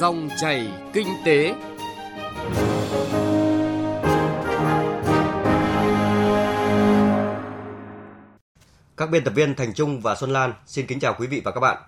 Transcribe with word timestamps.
Dòng 0.00 0.28
chảy 0.40 0.68
kinh 0.92 1.08
tế. 1.24 1.54
Các 8.96 9.10
biên 9.10 9.24
tập 9.24 9.30
viên 9.30 9.54
Thành 9.54 9.74
Trung 9.74 10.00
và 10.00 10.14
Xuân 10.14 10.30
Lan 10.30 10.52
xin 10.66 10.86
kính 10.86 11.00
chào 11.00 11.14
quý 11.18 11.26
vị 11.26 11.42
và 11.44 11.50
các 11.52 11.60
bạn. 11.60 11.82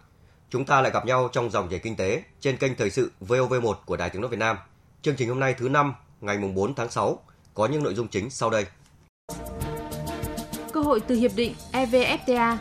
Chúng 0.50 0.64
ta 0.64 0.80
lại 0.80 0.90
gặp 0.90 1.06
nhau 1.06 1.28
trong 1.32 1.50
dòng 1.50 1.68
chảy 1.68 1.78
kinh 1.78 1.96
tế 1.96 2.22
trên 2.40 2.56
kênh 2.56 2.76
thời 2.76 2.90
sự 2.90 3.12
VOV1 3.20 3.74
của 3.84 3.96
Đài 3.96 4.10
Tiếng 4.10 4.22
nói 4.22 4.30
Việt 4.30 4.38
Nam. 4.38 4.56
Chương 5.02 5.16
trình 5.16 5.28
hôm 5.28 5.40
nay 5.40 5.54
thứ 5.58 5.68
năm, 5.68 5.94
ngày 6.20 6.38
mùng 6.38 6.54
4 6.54 6.74
tháng 6.74 6.90
6 6.90 7.18
có 7.54 7.66
những 7.66 7.82
nội 7.82 7.94
dung 7.94 8.08
chính 8.08 8.30
sau 8.30 8.50
đây. 8.50 8.66
Cơ 10.72 10.80
hội 10.80 11.00
từ 11.00 11.14
hiệp 11.14 11.32
định 11.36 11.54
EVFTA 11.72 12.56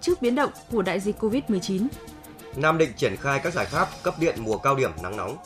trước 0.00 0.22
biến 0.22 0.34
động 0.34 0.50
của 0.70 0.82
đại 0.82 1.00
dịch 1.00 1.24
COVID-19. 1.24 1.86
Nam 2.56 2.78
Định 2.78 2.92
triển 2.96 3.16
khai 3.16 3.40
các 3.44 3.52
giải 3.52 3.66
pháp 3.66 3.88
cấp 4.02 4.14
điện 4.18 4.34
mùa 4.38 4.58
cao 4.58 4.76
điểm 4.76 4.90
nắng 5.02 5.16
nóng. 5.16 5.36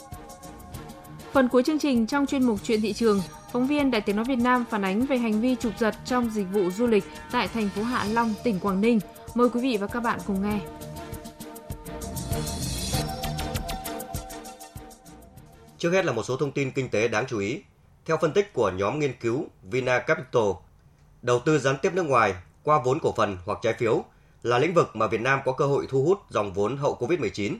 Phần 1.33 1.49
cuối 1.49 1.62
chương 1.62 1.79
trình 1.79 2.07
trong 2.07 2.27
chuyên 2.27 2.43
mục 2.43 2.59
chuyện 2.62 2.80
thị 2.80 2.93
trường, 2.93 3.23
phóng 3.53 3.66
viên 3.66 3.91
Đài 3.91 4.01
Tiếng 4.01 4.16
nói 4.16 4.25
Việt 4.29 4.39
Nam 4.39 4.65
phản 4.71 4.85
ánh 4.85 5.07
về 5.07 5.19
hành 5.19 5.41
vi 5.41 5.57
trục 5.57 5.79
giật 5.79 5.95
trong 6.05 6.30
dịch 6.30 6.47
vụ 6.52 6.71
du 6.71 6.87
lịch 6.87 7.05
tại 7.33 7.49
thành 7.49 7.69
phố 7.69 7.83
Hạ 7.83 8.05
Long, 8.05 8.35
tỉnh 8.45 8.61
Quảng 8.61 8.80
Ninh. 8.80 9.01
Mời 9.35 9.49
quý 9.49 9.61
vị 9.61 9.77
và 9.77 9.87
các 9.87 10.01
bạn 10.01 10.21
cùng 10.27 10.43
nghe. 10.43 10.61
Trước 15.79 15.91
hết 15.91 16.05
là 16.05 16.13
một 16.13 16.23
số 16.23 16.37
thông 16.37 16.52
tin 16.52 16.71
kinh 16.71 16.88
tế 16.88 17.09
đáng 17.09 17.25
chú 17.29 17.38
ý. 17.38 17.63
Theo 18.07 18.16
phân 18.16 18.33
tích 18.33 18.52
của 18.52 18.71
nhóm 18.71 18.99
nghiên 18.99 19.13
cứu 19.21 19.47
Vina 19.63 19.99
Capital, 19.99 20.43
đầu 21.23 21.38
tư 21.38 21.59
gián 21.59 21.77
tiếp 21.83 21.95
nước 21.95 22.02
ngoài 22.02 22.35
qua 22.65 22.80
vốn 22.85 22.99
cổ 23.02 23.13
phần 23.16 23.38
hoặc 23.45 23.59
trái 23.63 23.75
phiếu 23.79 24.05
là 24.42 24.59
lĩnh 24.59 24.74
vực 24.74 24.97
mà 24.97 25.06
Việt 25.06 25.20
Nam 25.20 25.41
có 25.45 25.52
cơ 25.52 25.66
hội 25.66 25.87
thu 25.88 26.05
hút 26.05 26.19
dòng 26.30 26.52
vốn 26.52 26.77
hậu 26.77 26.96
Covid-19 27.01 27.55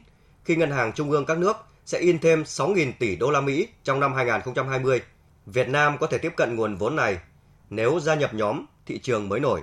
khi 0.45 0.57
ngân 0.57 0.71
hàng 0.71 0.93
trung 0.93 1.11
ương 1.11 1.25
các 1.25 1.39
nước 1.39 1.57
sẽ 1.87 1.99
in 1.99 2.19
thêm 2.19 2.43
6.000 2.43 2.93
tỷ 2.99 3.17
đô 3.17 3.31
la 3.31 3.41
Mỹ 3.41 3.69
trong 3.85 4.01
năm 4.01 4.15
2020. 4.15 5.03
Việt 5.47 5.69
Nam 5.69 5.99
có 6.01 6.07
thể 6.07 6.19
tiếp 6.19 6.33
cận 6.37 6.57
nguồn 6.57 6.77
vốn 6.77 6.97
này 6.97 7.19
nếu 7.71 8.01
gia 8.01 8.15
nhập 8.15 8.35
nhóm 8.35 8.65
thị 8.87 8.99
trường 8.99 9.29
mới 9.29 9.41
nổi. 9.41 9.63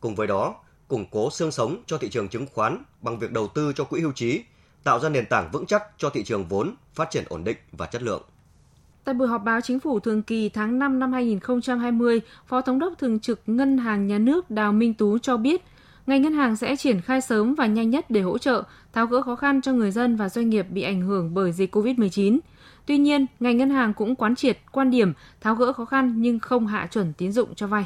Cùng 0.00 0.14
với 0.14 0.26
đó, 0.26 0.54
củng 0.88 1.06
cố 1.10 1.30
xương 1.30 1.50
sống 1.50 1.82
cho 1.86 1.98
thị 1.98 2.08
trường 2.08 2.28
chứng 2.28 2.46
khoán 2.54 2.82
bằng 3.00 3.18
việc 3.18 3.32
đầu 3.32 3.48
tư 3.48 3.72
cho 3.76 3.84
quỹ 3.84 4.00
hưu 4.00 4.12
trí, 4.12 4.42
tạo 4.84 5.00
ra 5.00 5.08
nền 5.08 5.26
tảng 5.26 5.50
vững 5.52 5.66
chắc 5.66 5.82
cho 5.98 6.10
thị 6.10 6.24
trường 6.24 6.44
vốn 6.44 6.74
phát 6.94 7.10
triển 7.10 7.24
ổn 7.28 7.44
định 7.44 7.56
và 7.72 7.86
chất 7.86 8.02
lượng. 8.02 8.22
Tại 9.04 9.14
buổi 9.14 9.28
họp 9.28 9.42
báo 9.42 9.60
chính 9.60 9.80
phủ 9.80 10.00
thường 10.00 10.22
kỳ 10.22 10.48
tháng 10.48 10.78
5 10.78 10.98
năm 10.98 11.12
2020, 11.12 12.20
Phó 12.46 12.60
Thống 12.60 12.78
đốc 12.78 12.92
Thường 12.98 13.20
trực 13.20 13.40
Ngân 13.46 13.78
hàng 13.78 14.06
Nhà 14.06 14.18
nước 14.18 14.50
Đào 14.50 14.72
Minh 14.72 14.94
Tú 14.94 15.18
cho 15.18 15.36
biết, 15.36 15.62
ngành 16.06 16.22
ngân 16.22 16.32
hàng 16.32 16.56
sẽ 16.56 16.76
triển 16.76 17.00
khai 17.00 17.20
sớm 17.20 17.54
và 17.54 17.66
nhanh 17.66 17.90
nhất 17.90 18.10
để 18.10 18.20
hỗ 18.20 18.38
trợ, 18.38 18.62
tháo 18.92 19.06
gỡ 19.06 19.22
khó 19.22 19.36
khăn 19.36 19.60
cho 19.62 19.72
người 19.72 19.90
dân 19.90 20.16
và 20.16 20.28
doanh 20.28 20.50
nghiệp 20.50 20.66
bị 20.70 20.82
ảnh 20.82 21.00
hưởng 21.00 21.34
bởi 21.34 21.52
dịch 21.52 21.76
COVID-19. 21.76 22.38
Tuy 22.86 22.98
nhiên, 22.98 23.26
ngành 23.40 23.56
ngân 23.56 23.70
hàng 23.70 23.94
cũng 23.94 24.14
quán 24.14 24.36
triệt 24.36 24.58
quan 24.72 24.90
điểm 24.90 25.12
tháo 25.40 25.54
gỡ 25.54 25.72
khó 25.72 25.84
khăn 25.84 26.14
nhưng 26.16 26.38
không 26.38 26.66
hạ 26.66 26.88
chuẩn 26.90 27.12
tín 27.12 27.32
dụng 27.32 27.54
cho 27.54 27.66
vay. 27.66 27.84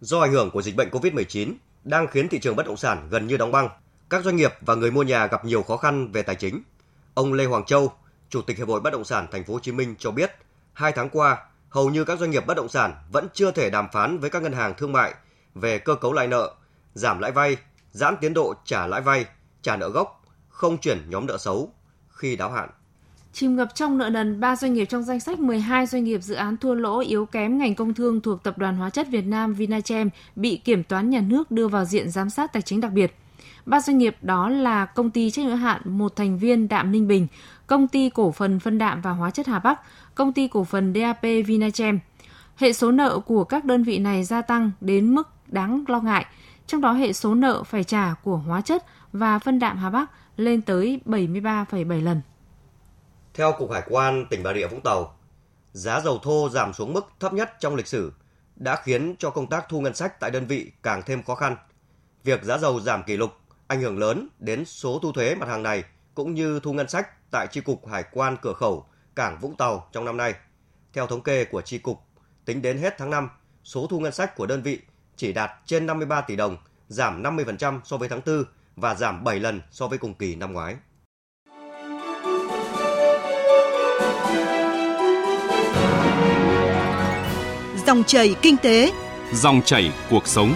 Do 0.00 0.20
ảnh 0.20 0.32
hưởng 0.32 0.50
của 0.50 0.62
dịch 0.62 0.76
bệnh 0.76 0.88
COVID-19 0.88 1.52
đang 1.84 2.06
khiến 2.06 2.28
thị 2.28 2.38
trường 2.38 2.56
bất 2.56 2.66
động 2.66 2.76
sản 2.76 3.08
gần 3.10 3.26
như 3.26 3.36
đóng 3.36 3.52
băng, 3.52 3.68
các 4.10 4.24
doanh 4.24 4.36
nghiệp 4.36 4.52
và 4.60 4.74
người 4.74 4.90
mua 4.90 5.02
nhà 5.02 5.26
gặp 5.26 5.44
nhiều 5.44 5.62
khó 5.62 5.76
khăn 5.76 6.12
về 6.12 6.22
tài 6.22 6.36
chính. 6.36 6.62
Ông 7.14 7.32
Lê 7.32 7.44
Hoàng 7.44 7.64
Châu, 7.64 7.92
Chủ 8.28 8.42
tịch 8.42 8.58
Hiệp 8.58 8.68
hội 8.68 8.80
Bất 8.80 8.92
động 8.92 9.04
sản 9.04 9.26
Thành 9.30 9.44
phố 9.44 9.52
Hồ 9.54 9.60
Chí 9.60 9.72
Minh 9.72 9.94
cho 9.98 10.10
biết, 10.10 10.30
hai 10.72 10.92
tháng 10.92 11.08
qua, 11.08 11.38
hầu 11.68 11.90
như 11.90 12.04
các 12.04 12.18
doanh 12.18 12.30
nghiệp 12.30 12.46
bất 12.46 12.56
động 12.56 12.68
sản 12.68 12.94
vẫn 13.12 13.28
chưa 13.34 13.50
thể 13.50 13.70
đàm 13.70 13.88
phán 13.92 14.18
với 14.18 14.30
các 14.30 14.42
ngân 14.42 14.52
hàng 14.52 14.74
thương 14.78 14.92
mại 14.92 15.14
về 15.54 15.78
cơ 15.78 15.94
cấu 15.94 16.12
lại 16.12 16.26
nợ, 16.28 16.54
giảm 16.94 17.18
lãi 17.18 17.32
vay, 17.32 17.56
giãn 17.90 18.14
tiến 18.20 18.34
độ 18.34 18.54
trả 18.64 18.86
lãi 18.86 19.00
vay, 19.00 19.24
trả 19.62 19.76
nợ 19.76 19.88
gốc, 19.88 20.22
không 20.48 20.78
chuyển 20.78 20.98
nhóm 21.08 21.26
nợ 21.26 21.38
xấu 21.38 21.72
khi 22.08 22.36
đáo 22.36 22.50
hạn. 22.50 22.68
Chìm 23.32 23.56
ngập 23.56 23.74
trong 23.74 23.98
nợ 23.98 24.10
nần, 24.10 24.40
3 24.40 24.56
doanh 24.56 24.74
nghiệp 24.74 24.84
trong 24.84 25.02
danh 25.02 25.20
sách 25.20 25.38
12 25.38 25.86
doanh 25.86 26.04
nghiệp 26.04 26.22
dự 26.22 26.34
án 26.34 26.56
thua 26.56 26.74
lỗ 26.74 27.00
yếu 27.00 27.26
kém 27.26 27.58
ngành 27.58 27.74
công 27.74 27.94
thương 27.94 28.20
thuộc 28.20 28.42
Tập 28.42 28.58
đoàn 28.58 28.76
Hóa 28.76 28.90
chất 28.90 29.06
Việt 29.10 29.26
Nam 29.26 29.54
Vinachem 29.54 30.10
bị 30.36 30.56
Kiểm 30.56 30.84
toán 30.84 31.10
Nhà 31.10 31.20
nước 31.20 31.50
đưa 31.50 31.68
vào 31.68 31.84
diện 31.84 32.10
giám 32.10 32.30
sát 32.30 32.52
tài 32.52 32.62
chính 32.62 32.80
đặc 32.80 32.92
biệt. 32.92 33.14
Ba 33.66 33.80
doanh 33.80 33.98
nghiệp 33.98 34.16
đó 34.22 34.48
là 34.48 34.86
công 34.86 35.10
ty 35.10 35.30
trách 35.30 35.46
nhiệm 35.46 35.56
hạn 35.56 35.82
một 35.84 36.16
thành 36.16 36.38
viên 36.38 36.68
Đạm 36.68 36.92
Ninh 36.92 37.08
Bình, 37.08 37.26
công 37.66 37.88
ty 37.88 38.10
cổ 38.10 38.32
phần 38.32 38.60
phân 38.60 38.78
đạm 38.78 39.00
và 39.00 39.10
hóa 39.10 39.30
chất 39.30 39.46
Hà 39.46 39.58
Bắc, 39.58 39.80
công 40.14 40.32
ty 40.32 40.48
cổ 40.48 40.64
phần 40.64 40.94
DAP 40.94 41.22
Vinachem. 41.46 41.98
Hệ 42.56 42.72
số 42.72 42.90
nợ 42.90 43.18
của 43.18 43.44
các 43.44 43.64
đơn 43.64 43.82
vị 43.82 43.98
này 43.98 44.24
gia 44.24 44.42
tăng 44.42 44.70
đến 44.80 45.14
mức 45.14 45.28
đáng 45.46 45.84
lo 45.88 46.00
ngại, 46.00 46.26
trong 46.72 46.80
đó 46.80 46.92
hệ 46.92 47.12
số 47.12 47.34
nợ 47.34 47.62
phải 47.62 47.84
trả 47.84 48.14
của 48.14 48.36
hóa 48.36 48.60
chất 48.60 48.84
và 49.12 49.38
phân 49.38 49.58
đạm 49.58 49.78
Hà 49.78 49.90
Bắc 49.90 50.10
lên 50.36 50.62
tới 50.62 51.00
73,7 51.06 52.04
lần. 52.04 52.20
Theo 53.34 53.52
Cục 53.58 53.70
Hải 53.70 53.82
quan 53.88 54.26
tỉnh 54.30 54.42
Bà 54.42 54.54
Rịa 54.54 54.66
Vũng 54.66 54.80
Tàu, 54.80 55.16
giá 55.72 56.00
dầu 56.00 56.18
thô 56.18 56.48
giảm 56.48 56.72
xuống 56.72 56.92
mức 56.92 57.06
thấp 57.20 57.32
nhất 57.32 57.50
trong 57.60 57.74
lịch 57.74 57.86
sử 57.86 58.12
đã 58.56 58.76
khiến 58.84 59.14
cho 59.18 59.30
công 59.30 59.46
tác 59.46 59.68
thu 59.68 59.80
ngân 59.80 59.94
sách 59.94 60.20
tại 60.20 60.30
đơn 60.30 60.46
vị 60.46 60.72
càng 60.82 61.02
thêm 61.06 61.22
khó 61.22 61.34
khăn. 61.34 61.56
Việc 62.24 62.42
giá 62.42 62.58
dầu 62.58 62.80
giảm 62.80 63.02
kỷ 63.02 63.16
lục 63.16 63.30
ảnh 63.66 63.80
hưởng 63.80 63.98
lớn 63.98 64.28
đến 64.38 64.64
số 64.64 64.98
thu 65.02 65.12
thuế 65.12 65.34
mặt 65.34 65.48
hàng 65.48 65.62
này 65.62 65.84
cũng 66.14 66.34
như 66.34 66.60
thu 66.60 66.72
ngân 66.72 66.88
sách 66.88 67.30
tại 67.30 67.46
Chi 67.46 67.60
cục 67.60 67.86
Hải 67.86 68.04
quan 68.12 68.36
cửa 68.42 68.52
khẩu 68.52 68.86
Cảng 69.14 69.38
Vũng 69.40 69.56
Tàu 69.56 69.88
trong 69.92 70.04
năm 70.04 70.16
nay. 70.16 70.34
Theo 70.92 71.06
thống 71.06 71.22
kê 71.22 71.44
của 71.44 71.62
Chi 71.62 71.78
cục, 71.78 72.00
tính 72.44 72.62
đến 72.62 72.78
hết 72.78 72.94
tháng 72.98 73.10
5, 73.10 73.28
số 73.64 73.86
thu 73.86 74.00
ngân 74.00 74.12
sách 74.12 74.36
của 74.36 74.46
đơn 74.46 74.62
vị 74.62 74.80
chỉ 75.16 75.32
đạt 75.32 75.50
trên 75.66 75.86
53 75.86 76.20
tỷ 76.20 76.36
đồng, 76.36 76.56
giảm 76.88 77.22
50% 77.22 77.80
so 77.84 77.96
với 77.96 78.08
tháng 78.08 78.20
4 78.26 78.44
và 78.76 78.94
giảm 78.94 79.24
7 79.24 79.40
lần 79.40 79.60
so 79.70 79.86
với 79.86 79.98
cùng 79.98 80.14
kỳ 80.14 80.34
năm 80.34 80.52
ngoái. 80.52 80.76
Dòng 87.86 88.04
chảy 88.04 88.34
kinh 88.42 88.56
tế, 88.56 88.92
dòng 89.32 89.62
chảy 89.64 89.92
cuộc 90.10 90.26
sống. 90.26 90.54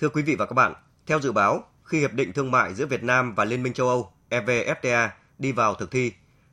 Thưa 0.00 0.08
quý 0.08 0.22
vị 0.22 0.34
và 0.34 0.46
các 0.46 0.54
bạn, 0.54 0.74
theo 1.06 1.20
dự 1.20 1.32
báo, 1.32 1.64
khi 1.82 2.00
hiệp 2.00 2.12
định 2.12 2.32
thương 2.32 2.50
mại 2.50 2.74
giữa 2.74 2.86
Việt 2.86 3.02
Nam 3.02 3.34
và 3.34 3.44
Liên 3.44 3.62
minh 3.62 3.72
châu 3.72 3.88
Âu 3.88 4.12
EVFTA 4.30 5.08
đi 5.38 5.52
vào 5.52 5.74
thực 5.74 5.90
thi, 5.90 6.12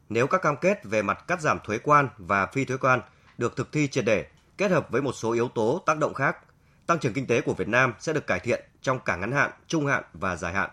nếu 0.09 0.27
các 0.27 0.41
cam 0.41 0.57
kết 0.57 0.83
về 0.83 1.01
mặt 1.01 1.27
cắt 1.27 1.41
giảm 1.41 1.59
thuế 1.63 1.77
quan 1.77 2.09
và 2.17 2.45
phi 2.45 2.65
thuế 2.65 2.77
quan 2.77 3.01
được 3.37 3.55
thực 3.55 3.71
thi 3.71 3.87
triệt 3.87 4.05
để, 4.05 4.25
kết 4.57 4.71
hợp 4.71 4.87
với 4.89 5.01
một 5.01 5.13
số 5.13 5.31
yếu 5.31 5.47
tố 5.47 5.83
tác 5.85 5.97
động 5.97 6.13
khác, 6.13 6.37
tăng 6.87 6.99
trưởng 6.99 7.13
kinh 7.13 7.27
tế 7.27 7.41
của 7.41 7.53
Việt 7.53 7.67
Nam 7.67 7.93
sẽ 7.99 8.13
được 8.13 8.27
cải 8.27 8.39
thiện 8.39 8.63
trong 8.81 8.99
cả 8.99 9.15
ngắn 9.15 9.31
hạn, 9.31 9.51
trung 9.67 9.85
hạn 9.85 10.03
và 10.13 10.35
dài 10.35 10.53
hạn. 10.53 10.69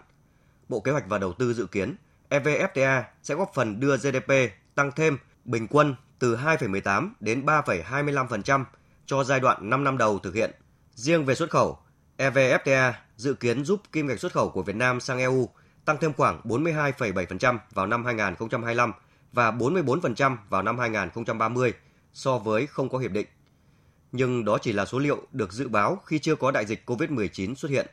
Bộ 0.69 0.81
Kế 0.81 0.93
hoạch 0.93 1.09
và 1.09 1.19
Đầu 1.19 1.33
tư 1.33 1.55
dự 1.55 1.67
kiến 1.67 1.97
EVFTA 2.31 3.03
sẽ 3.23 3.35
góp 3.35 3.51
phần 3.55 3.81
đưa 3.81 3.97
GDP 3.97 4.33
tăng 4.75 4.93
thêm 4.93 5.19
bình 5.45 5.67
quân 5.71 5.95
từ 6.19 6.37
2,18 6.37 7.11
đến 7.21 7.47
3,25% 7.47 8.65
cho 9.07 9.25
giai 9.25 9.41
đoạn 9.41 9.71
5 9.71 9.85
năm 9.85 9.99
đầu 9.99 10.19
thực 10.19 10.35
hiện. 10.35 10.51
Riêng 10.95 11.25
về 11.25 11.35
xuất 11.35 11.51
khẩu, 11.51 11.79
EVFTA 12.19 12.93
dự 13.17 13.35
kiến 13.35 13.65
giúp 13.65 13.83
kim 13.93 14.07
ngạch 14.07 14.21
xuất 14.21 14.33
khẩu 14.33 14.51
của 14.51 14.63
Việt 14.63 14.77
Nam 14.77 15.01
sang 15.01 15.19
EU 15.19 15.49
tăng 15.85 15.97
thêm 16.01 16.13
khoảng 16.13 16.41
42,7% 16.45 17.59
vào 17.75 17.87
năm 17.87 18.05
2025 18.05 18.93
và 19.37 19.51
44% 19.51 20.37
vào 20.49 20.63
năm 20.63 20.79
2030 20.79 21.73
so 22.13 22.39
với 22.39 22.67
không 22.67 22.89
có 22.89 22.99
hiệp 22.99 23.11
định. 23.11 23.27
Nhưng 24.13 24.45
đó 24.45 24.59
chỉ 24.63 24.73
là 24.73 24.85
số 24.85 24.99
liệu 24.99 25.27
được 25.33 25.53
dự 25.53 25.69
báo 25.69 25.97
khi 26.07 26.19
chưa 26.19 26.37
có 26.37 26.51
đại 26.51 26.67
dịch 26.67 26.91
COVID-19 26.91 27.55
xuất 27.55 27.71
hiện. 27.71 27.87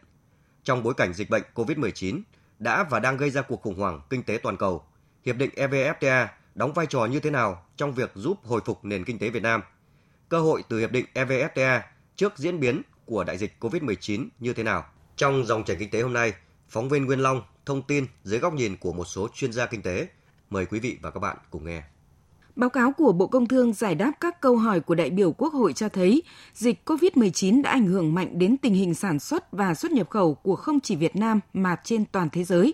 Trong 0.63 0.83
bối 0.83 0.93
cảnh 0.93 1.13
dịch 1.13 1.29
bệnh 1.29 1.43
COVID-19 1.55 2.21
đã 2.59 2.83
và 2.83 2.99
đang 2.99 3.17
gây 3.17 3.29
ra 3.29 3.41
cuộc 3.41 3.61
khủng 3.61 3.79
hoảng 3.79 4.01
kinh 4.09 4.23
tế 4.23 4.39
toàn 4.43 4.57
cầu, 4.57 4.83
hiệp 5.25 5.35
định 5.35 5.49
EVFTA 5.55 6.27
đóng 6.55 6.73
vai 6.73 6.85
trò 6.85 7.05
như 7.05 7.19
thế 7.19 7.29
nào 7.29 7.65
trong 7.77 7.93
việc 7.93 8.11
giúp 8.15 8.39
hồi 8.43 8.61
phục 8.65 8.85
nền 8.85 9.05
kinh 9.05 9.19
tế 9.19 9.29
Việt 9.29 9.43
Nam? 9.43 9.61
Cơ 10.29 10.39
hội 10.39 10.63
từ 10.69 10.79
hiệp 10.79 10.91
định 10.91 11.05
EVFTA 11.13 11.81
trước 12.15 12.37
diễn 12.37 12.59
biến 12.59 12.81
của 13.05 13.23
đại 13.23 13.37
dịch 13.37 13.55
COVID-19 13.59 14.27
như 14.39 14.53
thế 14.53 14.63
nào? 14.63 14.85
Trong 15.15 15.45
dòng 15.45 15.63
chảy 15.63 15.75
kinh 15.79 15.89
tế 15.89 16.01
hôm 16.01 16.13
nay, 16.13 16.33
phóng 16.69 16.89
viên 16.89 17.05
Nguyên 17.05 17.19
Long 17.19 17.41
thông 17.65 17.81
tin 17.81 18.07
dưới 18.23 18.39
góc 18.39 18.53
nhìn 18.53 18.77
của 18.77 18.93
một 18.93 19.05
số 19.05 19.27
chuyên 19.33 19.53
gia 19.53 19.65
kinh 19.65 19.81
tế. 19.81 20.07
Mời 20.49 20.65
quý 20.65 20.79
vị 20.79 20.97
và 21.01 21.11
các 21.11 21.19
bạn 21.19 21.37
cùng 21.49 21.65
nghe. 21.65 21.83
Báo 22.55 22.69
cáo 22.69 22.91
của 22.91 23.11
Bộ 23.11 23.27
Công 23.27 23.47
Thương 23.47 23.73
giải 23.73 23.95
đáp 23.95 24.11
các 24.19 24.41
câu 24.41 24.57
hỏi 24.57 24.79
của 24.79 24.95
đại 24.95 25.09
biểu 25.09 25.31
Quốc 25.31 25.53
hội 25.53 25.73
cho 25.73 25.89
thấy 25.89 26.23
dịch 26.53 26.89
COVID-19 26.89 27.61
đã 27.61 27.71
ảnh 27.71 27.85
hưởng 27.85 28.13
mạnh 28.13 28.39
đến 28.39 28.57
tình 28.57 28.73
hình 28.73 28.93
sản 28.93 29.19
xuất 29.19 29.51
và 29.51 29.73
xuất 29.73 29.91
nhập 29.91 30.09
khẩu 30.09 30.33
của 30.33 30.55
không 30.55 30.79
chỉ 30.79 30.95
Việt 30.95 31.15
Nam 31.15 31.39
mà 31.53 31.75
trên 31.83 32.05
toàn 32.05 32.29
thế 32.29 32.43
giới. 32.43 32.73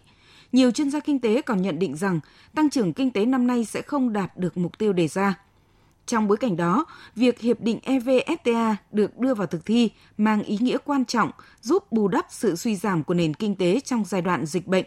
Nhiều 0.51 0.71
chuyên 0.71 0.89
gia 0.89 0.99
kinh 0.99 1.19
tế 1.19 1.41
còn 1.41 1.61
nhận 1.61 1.79
định 1.79 1.95
rằng 1.95 2.19
tăng 2.55 2.69
trưởng 2.69 2.93
kinh 2.93 3.11
tế 3.11 3.25
năm 3.25 3.47
nay 3.47 3.65
sẽ 3.65 3.81
không 3.81 4.13
đạt 4.13 4.37
được 4.37 4.57
mục 4.57 4.77
tiêu 4.77 4.93
đề 4.93 5.07
ra. 5.07 5.39
Trong 6.05 6.27
bối 6.27 6.37
cảnh 6.37 6.57
đó, 6.57 6.85
việc 7.15 7.39
hiệp 7.39 7.61
định 7.61 7.79
EVFTA 7.83 8.75
được 8.91 9.19
đưa 9.19 9.33
vào 9.33 9.47
thực 9.47 9.65
thi 9.65 9.91
mang 10.17 10.43
ý 10.43 10.57
nghĩa 10.61 10.77
quan 10.85 11.05
trọng 11.05 11.31
giúp 11.61 11.91
bù 11.91 12.07
đắp 12.07 12.25
sự 12.29 12.55
suy 12.55 12.75
giảm 12.75 13.03
của 13.03 13.13
nền 13.13 13.33
kinh 13.33 13.55
tế 13.55 13.79
trong 13.79 14.03
giai 14.05 14.21
đoạn 14.21 14.45
dịch 14.45 14.67
bệnh. 14.67 14.85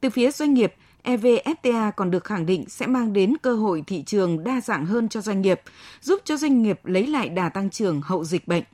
Từ 0.00 0.10
phía 0.10 0.30
doanh 0.30 0.54
nghiệp, 0.54 0.74
EVFTA 1.04 1.92
còn 1.96 2.10
được 2.10 2.24
khẳng 2.24 2.46
định 2.46 2.64
sẽ 2.68 2.86
mang 2.86 3.12
đến 3.12 3.34
cơ 3.42 3.54
hội 3.54 3.84
thị 3.86 4.02
trường 4.02 4.44
đa 4.44 4.60
dạng 4.60 4.86
hơn 4.86 5.08
cho 5.08 5.20
doanh 5.20 5.42
nghiệp, 5.42 5.60
giúp 6.00 6.20
cho 6.24 6.36
doanh 6.36 6.62
nghiệp 6.62 6.80
lấy 6.84 7.06
lại 7.06 7.28
đà 7.28 7.48
tăng 7.48 7.70
trưởng 7.70 8.00
hậu 8.00 8.24
dịch 8.24 8.48
bệnh. 8.48 8.64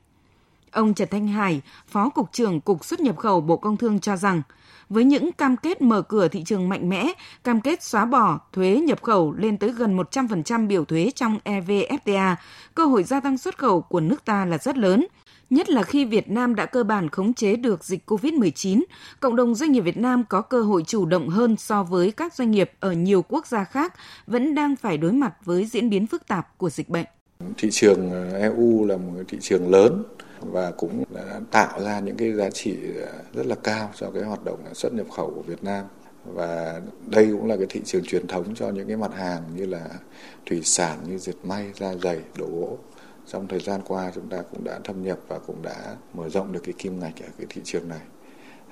Ông 0.71 0.95
Trần 0.95 1.09
Thanh 1.11 1.29
Hải, 1.29 1.61
Phó 1.89 2.09
Cục 2.09 2.33
trưởng 2.33 2.61
Cục 2.61 2.85
xuất 2.85 3.01
nhập 3.01 3.17
khẩu 3.17 3.41
Bộ 3.41 3.57
Công 3.57 3.77
Thương 3.77 4.01
cho 4.01 4.17
rằng, 4.17 4.43
với 4.89 5.05
những 5.05 5.33
cam 5.33 5.57
kết 5.57 5.83
mở 5.83 6.03
cửa 6.03 6.29
thị 6.29 6.43
trường 6.47 6.69
mạnh 6.69 6.89
mẽ, 6.89 7.13
cam 7.45 7.61
kết 7.61 7.83
xóa 7.83 8.05
bỏ 8.05 8.39
thuế 8.53 8.77
nhập 8.77 9.03
khẩu 9.03 9.33
lên 9.33 9.57
tới 9.57 9.73
gần 9.73 9.97
100% 9.97 10.67
biểu 10.67 10.85
thuế 10.85 11.11
trong 11.15 11.39
EVFTA, 11.45 12.35
cơ 12.75 12.85
hội 12.85 13.03
gia 13.03 13.21
tăng 13.21 13.39
xuất 13.39 13.59
khẩu 13.59 13.81
của 13.81 14.01
nước 14.01 14.25
ta 14.25 14.45
là 14.45 14.59
rất 14.59 14.79
lớn– 14.79 15.07
nhất 15.51 15.71
là 15.71 15.83
khi 15.83 16.05
Việt 16.05 16.31
Nam 16.31 16.55
đã 16.55 16.67
cơ 16.67 16.85
bản 16.85 17.09
khống 17.09 17.35
chế 17.35 17.57
được 17.57 17.85
dịch 17.85 18.11
COVID-19, 18.11 18.83
cộng 19.21 19.37
đồng 19.37 19.55
doanh 19.55 19.73
nghiệp 19.73 19.81
Việt 19.81 19.97
Nam 19.97 20.25
có 20.29 20.41
cơ 20.41 20.63
hội 20.63 20.83
chủ 20.87 21.07
động 21.07 21.29
hơn 21.29 21.57
so 21.57 21.83
với 21.83 22.11
các 22.11 22.35
doanh 22.35 22.51
nghiệp 22.51 22.73
ở 22.81 22.93
nhiều 22.93 23.25
quốc 23.29 23.47
gia 23.47 23.65
khác 23.65 23.95
vẫn 24.27 24.55
đang 24.55 24.77
phải 24.77 24.99
đối 24.99 25.13
mặt 25.13 25.35
với 25.45 25.67
diễn 25.67 25.91
biến 25.91 26.07
phức 26.07 26.29
tạp 26.29 26.59
của 26.59 26.71
dịch 26.71 26.89
bệnh. 26.89 27.07
Thị 27.59 27.69
trường 27.73 28.11
ờ, 28.11 28.39
EU 28.39 28.85
là 28.87 28.97
một 28.97 29.13
thị 29.29 29.39
trường 29.41 29.71
lớn 29.71 30.05
và 30.41 30.71
cũng 30.71 31.05
đã 31.15 31.41
tạo 31.51 31.81
ra 31.81 32.01
những 32.01 32.17
cái 32.17 32.33
giá 32.33 32.51
trị 32.51 32.77
ờ, 33.01 33.13
rất 33.35 33.47
là 33.47 33.55
cao 33.55 33.91
cho 33.97 34.11
cái 34.11 34.23
hoạt 34.23 34.45
động 34.45 34.59
xuất 34.73 34.93
nhập 34.93 35.07
khẩu 35.11 35.33
của 35.35 35.43
Việt 35.43 35.65
Nam 35.65 35.85
và 36.25 36.81
đây 37.07 37.29
cũng 37.33 37.47
là 37.47 37.57
cái 37.57 37.67
thị 37.69 37.81
trường 37.85 38.05
truyền 38.05 38.27
thống 38.27 38.55
cho 38.55 38.71
những 38.71 38.89
cái 38.89 38.97
mặt 38.97 39.15
hàng 39.15 39.43
như 39.57 39.67
là 39.67 39.87
thủy 40.47 40.61
sản 40.65 40.99
như 41.09 41.19
dệt 41.19 41.37
may, 41.45 41.71
da 41.75 41.95
giày, 41.95 42.19
đồ 42.39 42.47
gỗ 42.47 42.79
trong 43.33 43.49
thời 43.49 43.61
gian 43.61 43.81
qua, 43.87 44.13
chúng 44.15 44.29
ta 44.29 44.43
cũng 44.43 44.65
đã 44.65 44.79
thâm 44.85 45.03
nhập 45.03 45.19
và 45.29 45.39
cũng 45.39 45.63
đã 45.63 45.97
mở 46.15 46.29
rộng 46.29 46.53
được 46.53 46.61
cái 46.65 46.75
kim 46.79 47.01
ngạch 47.01 47.17
ở 47.23 47.29
cái 47.39 47.47
thị 47.49 47.61
trường 47.65 47.89
này 47.89 48.01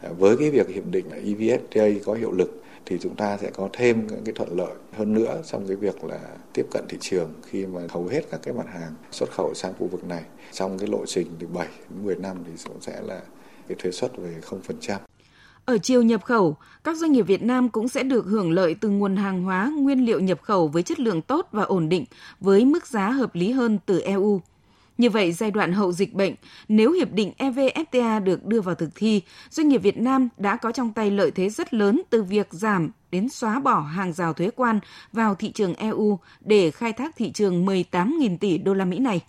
à, 0.02 0.10
với 0.18 0.36
cái 0.36 0.50
việc 0.50 0.68
hiệp 0.68 0.86
định 0.86 1.06
EVFTA 1.24 2.00
có 2.04 2.14
hiệu 2.14 2.32
lực 2.32 2.62
thì 2.86 2.98
chúng 3.00 3.16
ta 3.16 3.36
sẽ 3.36 3.50
có 3.50 3.68
thêm 3.72 4.06
những 4.06 4.24
cái 4.24 4.34
thuận 4.34 4.56
lợi 4.56 4.74
hơn 4.92 5.14
nữa 5.14 5.42
trong 5.46 5.66
cái 5.66 5.76
việc 5.76 6.04
là 6.04 6.20
tiếp 6.52 6.66
cận 6.70 6.84
thị 6.88 6.98
trường 7.00 7.32
khi 7.46 7.66
mà 7.66 7.80
hầu 7.88 8.06
hết 8.06 8.20
các 8.30 8.40
cái 8.42 8.54
mặt 8.54 8.66
hàng 8.68 8.94
xuất 9.10 9.30
khẩu 9.30 9.54
sang 9.54 9.72
khu 9.78 9.86
vực 9.86 10.04
này 10.04 10.22
trong 10.52 10.78
cái 10.78 10.88
lộ 10.88 11.06
trình 11.06 11.26
từ 11.38 11.46
7 11.46 11.68
đến 11.90 12.04
10 12.04 12.16
năm 12.16 12.36
thì 12.46 12.52
cũng 12.64 12.80
sẽ 12.80 13.00
là 13.02 13.20
cái 13.68 13.76
thuế 13.78 13.90
suất 13.90 14.16
về 14.16 14.34
0%. 14.50 14.98
Ở 15.68 15.78
chiều 15.78 16.02
nhập 16.02 16.24
khẩu, 16.24 16.56
các 16.84 16.96
doanh 16.96 17.12
nghiệp 17.12 17.22
Việt 17.22 17.42
Nam 17.42 17.68
cũng 17.68 17.88
sẽ 17.88 18.02
được 18.02 18.26
hưởng 18.26 18.50
lợi 18.50 18.74
từ 18.74 18.88
nguồn 18.88 19.16
hàng 19.16 19.42
hóa, 19.42 19.72
nguyên 19.78 20.04
liệu 20.04 20.20
nhập 20.20 20.42
khẩu 20.42 20.68
với 20.68 20.82
chất 20.82 21.00
lượng 21.00 21.22
tốt 21.22 21.48
và 21.52 21.62
ổn 21.62 21.88
định 21.88 22.04
với 22.40 22.64
mức 22.64 22.86
giá 22.86 23.10
hợp 23.10 23.34
lý 23.34 23.50
hơn 23.50 23.78
từ 23.86 24.00
EU. 24.00 24.40
Như 24.98 25.10
vậy, 25.10 25.32
giai 25.32 25.50
đoạn 25.50 25.72
hậu 25.72 25.92
dịch 25.92 26.14
bệnh, 26.14 26.34
nếu 26.68 26.92
hiệp 26.92 27.12
định 27.12 27.32
EVFTA 27.38 28.24
được 28.24 28.46
đưa 28.46 28.60
vào 28.60 28.74
thực 28.74 28.90
thi, 28.94 29.22
doanh 29.50 29.68
nghiệp 29.68 29.78
Việt 29.78 29.98
Nam 29.98 30.28
đã 30.38 30.56
có 30.56 30.72
trong 30.72 30.92
tay 30.92 31.10
lợi 31.10 31.30
thế 31.30 31.48
rất 31.48 31.74
lớn 31.74 32.02
từ 32.10 32.22
việc 32.22 32.48
giảm 32.50 32.90
đến 33.10 33.28
xóa 33.28 33.60
bỏ 33.60 33.80
hàng 33.80 34.12
rào 34.12 34.32
thuế 34.32 34.50
quan 34.56 34.80
vào 35.12 35.34
thị 35.34 35.52
trường 35.52 35.74
EU 35.74 36.18
để 36.40 36.70
khai 36.70 36.92
thác 36.92 37.16
thị 37.16 37.32
trường 37.32 37.66
18.000 37.66 38.38
tỷ 38.38 38.58
đô 38.58 38.74
la 38.74 38.84
Mỹ 38.84 38.98
này. 38.98 39.20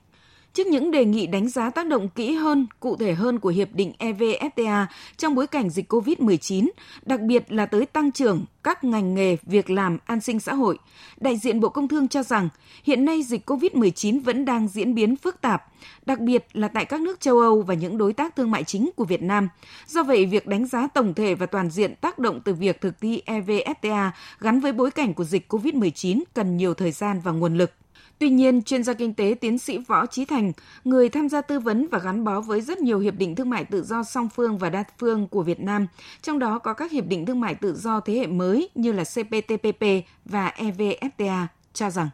Trước 0.53 0.67
những 0.67 0.91
đề 0.91 1.05
nghị 1.05 1.27
đánh 1.27 1.49
giá 1.49 1.69
tác 1.69 1.87
động 1.87 2.09
kỹ 2.09 2.33
hơn, 2.33 2.67
cụ 2.79 2.95
thể 2.95 3.13
hơn 3.13 3.39
của 3.39 3.49
Hiệp 3.49 3.73
định 3.73 3.93
EVFTA 3.99 4.85
trong 5.17 5.35
bối 5.35 5.47
cảnh 5.47 5.69
dịch 5.69 5.93
COVID-19, 5.93 6.69
đặc 7.05 7.21
biệt 7.21 7.51
là 7.51 7.65
tới 7.65 7.85
tăng 7.85 8.11
trưởng 8.11 8.45
các 8.63 8.83
ngành 8.83 9.15
nghề, 9.15 9.37
việc 9.43 9.69
làm, 9.69 9.97
an 10.05 10.21
sinh 10.21 10.39
xã 10.39 10.53
hội, 10.53 10.77
đại 11.17 11.37
diện 11.37 11.59
Bộ 11.59 11.69
Công 11.69 11.87
Thương 11.87 12.07
cho 12.07 12.23
rằng 12.23 12.49
hiện 12.83 13.05
nay 13.05 13.23
dịch 13.23 13.49
COVID-19 13.49 14.23
vẫn 14.23 14.45
đang 14.45 14.67
diễn 14.67 14.95
biến 14.95 15.15
phức 15.15 15.41
tạp, 15.41 15.65
đặc 16.05 16.19
biệt 16.19 16.45
là 16.53 16.67
tại 16.67 16.85
các 16.85 17.01
nước 17.01 17.19
châu 17.19 17.39
Âu 17.39 17.61
và 17.61 17.73
những 17.73 17.97
đối 17.97 18.13
tác 18.13 18.35
thương 18.35 18.51
mại 18.51 18.63
chính 18.63 18.89
của 18.95 19.05
Việt 19.05 19.21
Nam. 19.21 19.49
Do 19.87 20.03
vậy, 20.03 20.25
việc 20.25 20.47
đánh 20.47 20.67
giá 20.67 20.87
tổng 20.87 21.13
thể 21.13 21.35
và 21.35 21.45
toàn 21.45 21.69
diện 21.69 21.95
tác 21.95 22.19
động 22.19 22.41
từ 22.45 22.53
việc 22.53 22.81
thực 22.81 23.01
thi 23.01 23.21
EVFTA 23.25 24.09
gắn 24.39 24.59
với 24.59 24.73
bối 24.73 24.91
cảnh 24.91 25.13
của 25.13 25.23
dịch 25.23 25.53
COVID-19 25.53 26.21
cần 26.33 26.57
nhiều 26.57 26.73
thời 26.73 26.91
gian 26.91 27.21
và 27.23 27.31
nguồn 27.31 27.57
lực. 27.57 27.71
Tuy 28.19 28.29
nhiên, 28.29 28.61
chuyên 28.61 28.83
gia 28.83 28.93
kinh 28.93 29.13
tế 29.13 29.35
tiến 29.41 29.57
sĩ 29.57 29.77
Võ 29.87 30.05
Trí 30.05 30.25
Thành, 30.25 30.51
người 30.83 31.09
tham 31.09 31.29
gia 31.29 31.41
tư 31.41 31.59
vấn 31.59 31.87
và 31.91 31.99
gắn 31.99 32.23
bó 32.23 32.41
với 32.41 32.61
rất 32.61 32.77
nhiều 32.77 32.99
hiệp 32.99 33.13
định 33.13 33.35
thương 33.35 33.49
mại 33.49 33.65
tự 33.65 33.83
do 33.83 34.03
song 34.03 34.29
phương 34.35 34.57
và 34.57 34.69
đa 34.69 34.83
phương 34.99 35.27
của 35.27 35.43
Việt 35.43 35.59
Nam, 35.59 35.87
trong 36.21 36.39
đó 36.39 36.59
có 36.59 36.73
các 36.73 36.91
hiệp 36.91 37.05
định 37.05 37.25
thương 37.25 37.39
mại 37.39 37.55
tự 37.55 37.75
do 37.75 37.99
thế 37.99 38.13
hệ 38.13 38.27
mới 38.27 38.69
như 38.75 38.91
là 38.91 39.03
CPTPP 39.03 39.85
và 40.25 40.53
EVFTA, 40.57 41.45
cho 41.73 41.89
rằng 41.89 42.09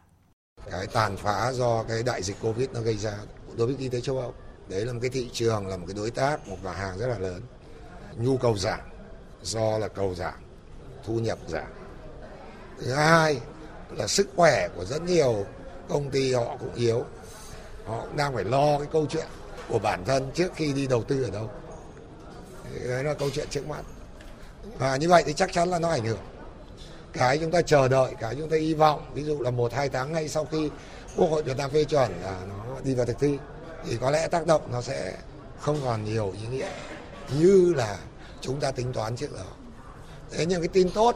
cái 0.72 0.88
tàn 0.88 1.18
phá 1.18 1.52
do 1.54 1.84
cái 1.84 2.04
đại 2.04 2.24
dịch 2.24 2.36
Covid 2.42 2.70
nó 2.74 2.82
gây 2.82 2.98
ra 2.98 3.14
đối 3.58 3.68
với 3.68 3.76
kinh 3.80 3.92
tế 3.92 4.02
châu 4.02 4.18
Âu. 4.18 4.34
Đấy 4.70 4.86
là 4.86 4.94
một 4.94 5.00
cái 5.02 5.10
thị 5.10 5.30
trường, 5.34 5.68
là 5.68 5.78
một 5.78 5.86
cái 5.88 5.96
đối 5.98 6.12
tác, 6.12 6.48
một 6.48 6.58
mặt 6.64 6.78
hàng 6.78 6.98
rất 6.98 7.08
là 7.08 7.20
lớn. 7.20 7.42
Nhu 8.18 8.38
cầu 8.38 8.58
giảm 8.58 8.80
do 9.42 9.78
là 9.78 9.88
cầu 9.88 10.16
giảm, 10.16 10.34
thu 11.06 11.20
nhập 11.20 11.40
giảm. 11.48 11.68
Thứ 12.80 12.92
hai 12.92 13.40
là 13.98 14.08
sức 14.08 14.30
khỏe 14.36 14.68
của 14.76 14.86
rất 14.86 15.02
nhiều 15.02 15.46
công 15.90 16.10
ty 16.10 16.34
họ 16.34 16.58
cũng 16.60 16.74
yếu. 16.76 17.04
Họ 17.86 18.02
cũng 18.02 18.18
đang 18.18 18.34
phải 18.34 18.44
lo 18.44 18.78
cái 18.78 18.88
câu 18.92 19.06
chuyện 19.10 19.28
của 19.70 19.80
bản 19.80 20.06
thân 20.06 20.32
trước 20.34 20.52
khi 20.56 20.74
đi 20.74 20.88
đầu 20.88 21.04
tư 21.04 21.24
ở 21.24 21.30
đâu. 21.30 21.50
Đấy 22.88 23.04
là 23.04 23.14
câu 23.14 23.30
chuyện 23.34 23.48
trước 23.50 23.68
mắt. 23.68 23.82
Và 24.78 24.96
như 24.96 25.10
vậy 25.10 25.24
thì 25.26 25.34
chắc 25.34 25.54
chắn 25.54 25.70
là 25.70 25.80
nó 25.80 25.90
ảnh 25.90 26.06
hưởng. 26.06 26.20
Cái 27.14 27.38
chúng 27.38 27.52
ta 27.52 27.62
chờ 27.62 27.88
đợi, 27.88 28.14
cái 28.20 28.36
chúng 28.36 28.50
ta 28.50 28.58
hy 28.58 28.74
vọng, 28.74 29.06
ví 29.14 29.24
dụ 29.24 29.42
là 29.42 29.52
một, 29.52 29.74
hai 29.74 29.90
tháng 29.90 30.14
ngay 30.14 30.30
sau 30.30 30.46
khi 30.46 30.70
quốc 31.16 31.30
hội 31.30 31.44
Việt 31.44 31.58
Nam 31.58 31.70
phê 31.72 31.84
chuẩn 31.84 32.12
là 32.24 32.40
nó 32.48 32.76
đi 32.84 32.94
vào 32.96 33.06
thực 33.06 33.20
thi, 33.20 33.38
thì 33.86 33.98
có 34.02 34.12
lẽ 34.12 34.28
tác 34.28 34.48
động 34.48 34.62
nó 34.72 34.82
sẽ 34.82 35.18
không 35.60 35.80
còn 35.84 36.06
nhiều 36.06 36.34
ý 36.42 36.48
nghĩa 36.48 36.70
như 37.40 37.74
là 37.76 37.98
chúng 38.42 38.60
ta 38.60 38.72
tính 38.72 38.94
toán 38.94 39.16
trước 39.16 39.34
đó. 39.34 39.46
Thế 40.32 40.46
nhưng 40.46 40.62
cái 40.62 40.68
tin 40.68 40.92
tốt 40.92 41.16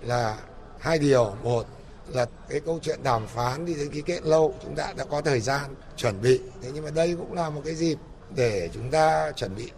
là 0.00 0.38
hai 0.78 0.98
điều. 0.98 1.34
Một 1.42 1.66
là 2.08 2.26
cái 2.48 2.60
câu 2.60 2.78
chuyện 2.82 3.02
đàm 3.02 3.26
phán 3.26 3.66
đi 3.66 3.74
đến 3.74 3.90
ký 3.90 4.02
kết 4.02 4.22
lâu, 4.22 4.54
chúng 4.62 4.74
ta 4.74 4.92
đã 4.96 5.04
có 5.04 5.20
thời 5.20 5.40
gian 5.40 5.74
chuẩn 5.96 6.20
bị. 6.20 6.40
Thế 6.62 6.70
nhưng 6.74 6.84
mà 6.84 6.90
đây 6.90 7.14
cũng 7.18 7.32
là 7.32 7.50
một 7.50 7.62
cái 7.64 7.74
dịp 7.74 7.98
để 8.34 8.70
chúng 8.74 8.90
ta 8.90 9.32
chuẩn 9.32 9.54
bị 9.54 9.70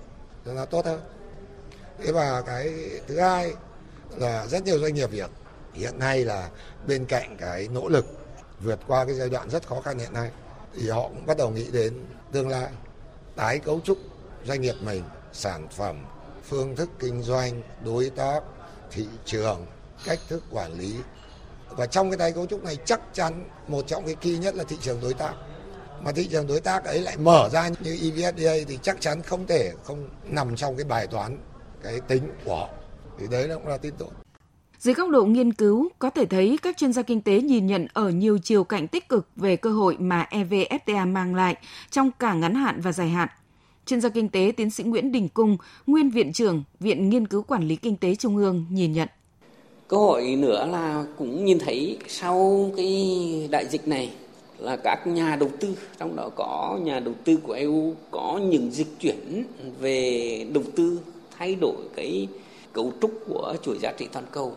cho 0.46 0.52
nó 0.52 0.64
tốt 0.64 0.86
hơn. 0.86 1.00
Thế 1.98 2.12
và 2.12 2.42
cái 2.42 2.74
thứ 3.06 3.20
hai 3.20 3.52
là 4.16 4.46
rất 4.46 4.64
nhiều 4.64 4.78
doanh 4.78 4.94
nghiệp 4.94 5.10
việt 5.10 5.30
hiện 5.72 5.98
nay 5.98 6.24
là 6.24 6.50
bên 6.86 7.06
cạnh 7.06 7.36
cái 7.40 7.68
nỗ 7.68 7.88
lực 7.88 8.06
vượt 8.60 8.78
qua 8.86 9.04
cái 9.04 9.14
giai 9.14 9.28
đoạn 9.28 9.50
rất 9.50 9.66
khó 9.66 9.80
khăn 9.80 9.98
hiện 9.98 10.12
nay, 10.12 10.30
thì 10.74 10.90
họ 10.90 11.02
cũng 11.02 11.26
bắt 11.26 11.36
đầu 11.36 11.50
nghĩ 11.50 11.70
đến 11.72 12.04
tương 12.32 12.48
lai. 12.48 12.68
Tái 13.36 13.58
cấu 13.58 13.80
trúc 13.84 13.98
doanh 14.44 14.60
nghiệp 14.60 14.74
mình, 14.80 15.02
sản 15.32 15.68
phẩm, 15.68 16.04
phương 16.44 16.76
thức 16.76 16.90
kinh 16.98 17.22
doanh, 17.22 17.62
đối 17.84 18.10
tác, 18.10 18.40
thị 18.90 19.06
trường, 19.24 19.66
cách 20.04 20.18
thức 20.28 20.42
quản 20.50 20.72
lý 20.72 20.96
và 21.76 21.86
trong 21.86 22.10
cái 22.10 22.18
tái 22.18 22.32
cấu 22.32 22.46
trúc 22.46 22.64
này 22.64 22.76
chắc 22.84 23.00
chắn 23.12 23.44
một 23.68 23.86
trong 23.86 24.04
cái 24.06 24.14
key 24.14 24.38
nhất 24.38 24.54
là 24.54 24.64
thị 24.64 24.76
trường 24.80 25.00
đối 25.02 25.14
tác. 25.14 25.32
Mà 26.02 26.12
thị 26.12 26.28
trường 26.30 26.46
đối 26.46 26.60
tác 26.60 26.84
ấy 26.84 27.00
lại 27.00 27.16
mở 27.16 27.48
ra 27.52 27.68
như 27.68 27.94
EVFTA 27.94 28.64
thì 28.68 28.78
chắc 28.82 29.00
chắn 29.00 29.22
không 29.22 29.46
thể 29.46 29.72
không 29.84 30.08
nằm 30.24 30.56
trong 30.56 30.76
cái 30.76 30.84
bài 30.84 31.06
toán 31.06 31.38
cái 31.82 32.00
tính 32.08 32.22
của 32.44 32.56
họ. 32.56 32.68
Thì 33.18 33.26
đấy 33.30 33.48
cũng 33.54 33.66
là 33.66 33.76
tin 33.76 33.94
tốt. 33.98 34.10
Dưới 34.78 34.94
góc 34.94 35.10
độ 35.10 35.24
nghiên 35.24 35.52
cứu, 35.52 35.88
có 35.98 36.10
thể 36.10 36.26
thấy 36.26 36.58
các 36.62 36.76
chuyên 36.76 36.92
gia 36.92 37.02
kinh 37.02 37.20
tế 37.20 37.40
nhìn 37.40 37.66
nhận 37.66 37.86
ở 37.92 38.10
nhiều 38.10 38.38
chiều 38.38 38.64
cạnh 38.64 38.88
tích 38.88 39.08
cực 39.08 39.28
về 39.36 39.56
cơ 39.56 39.70
hội 39.70 39.96
mà 39.98 40.26
EVFTA 40.30 41.12
mang 41.12 41.34
lại 41.34 41.56
trong 41.90 42.10
cả 42.18 42.34
ngắn 42.34 42.54
hạn 42.54 42.80
và 42.80 42.92
dài 42.92 43.08
hạn. 43.08 43.28
Chuyên 43.86 44.00
gia 44.00 44.08
kinh 44.08 44.28
tế 44.28 44.52
tiến 44.56 44.70
sĩ 44.70 44.84
Nguyễn 44.84 45.12
Đình 45.12 45.28
Cung, 45.28 45.56
nguyên 45.86 46.10
viện 46.10 46.32
trưởng 46.32 46.64
Viện 46.80 47.08
Nghiên 47.08 47.26
cứu 47.26 47.42
Quản 47.42 47.68
lý 47.68 47.76
Kinh 47.76 47.96
tế 47.96 48.14
Trung 48.14 48.36
ương 48.36 48.66
nhìn 48.70 48.92
nhận 48.92 49.08
cơ 49.88 49.96
hội 49.96 50.36
nữa 50.38 50.66
là 50.72 51.04
cũng 51.18 51.44
nhìn 51.44 51.58
thấy 51.58 51.98
sau 52.08 52.70
cái 52.76 53.48
đại 53.50 53.66
dịch 53.66 53.88
này 53.88 54.10
là 54.58 54.76
các 54.76 55.06
nhà 55.06 55.36
đầu 55.40 55.48
tư, 55.60 55.74
trong 55.98 56.16
đó 56.16 56.30
có 56.36 56.78
nhà 56.82 57.00
đầu 57.00 57.14
tư 57.24 57.36
của 57.42 57.52
EU 57.52 57.94
có 58.10 58.40
những 58.42 58.70
dịch 58.70 59.00
chuyển 59.00 59.44
về 59.80 60.46
đầu 60.52 60.64
tư, 60.76 61.00
thay 61.38 61.54
đổi 61.54 61.76
cái 61.96 62.28
cấu 62.72 62.92
trúc 63.00 63.10
của 63.28 63.54
chuỗi 63.62 63.78
giá 63.82 63.92
trị 63.98 64.08
toàn 64.12 64.24
cầu, 64.32 64.52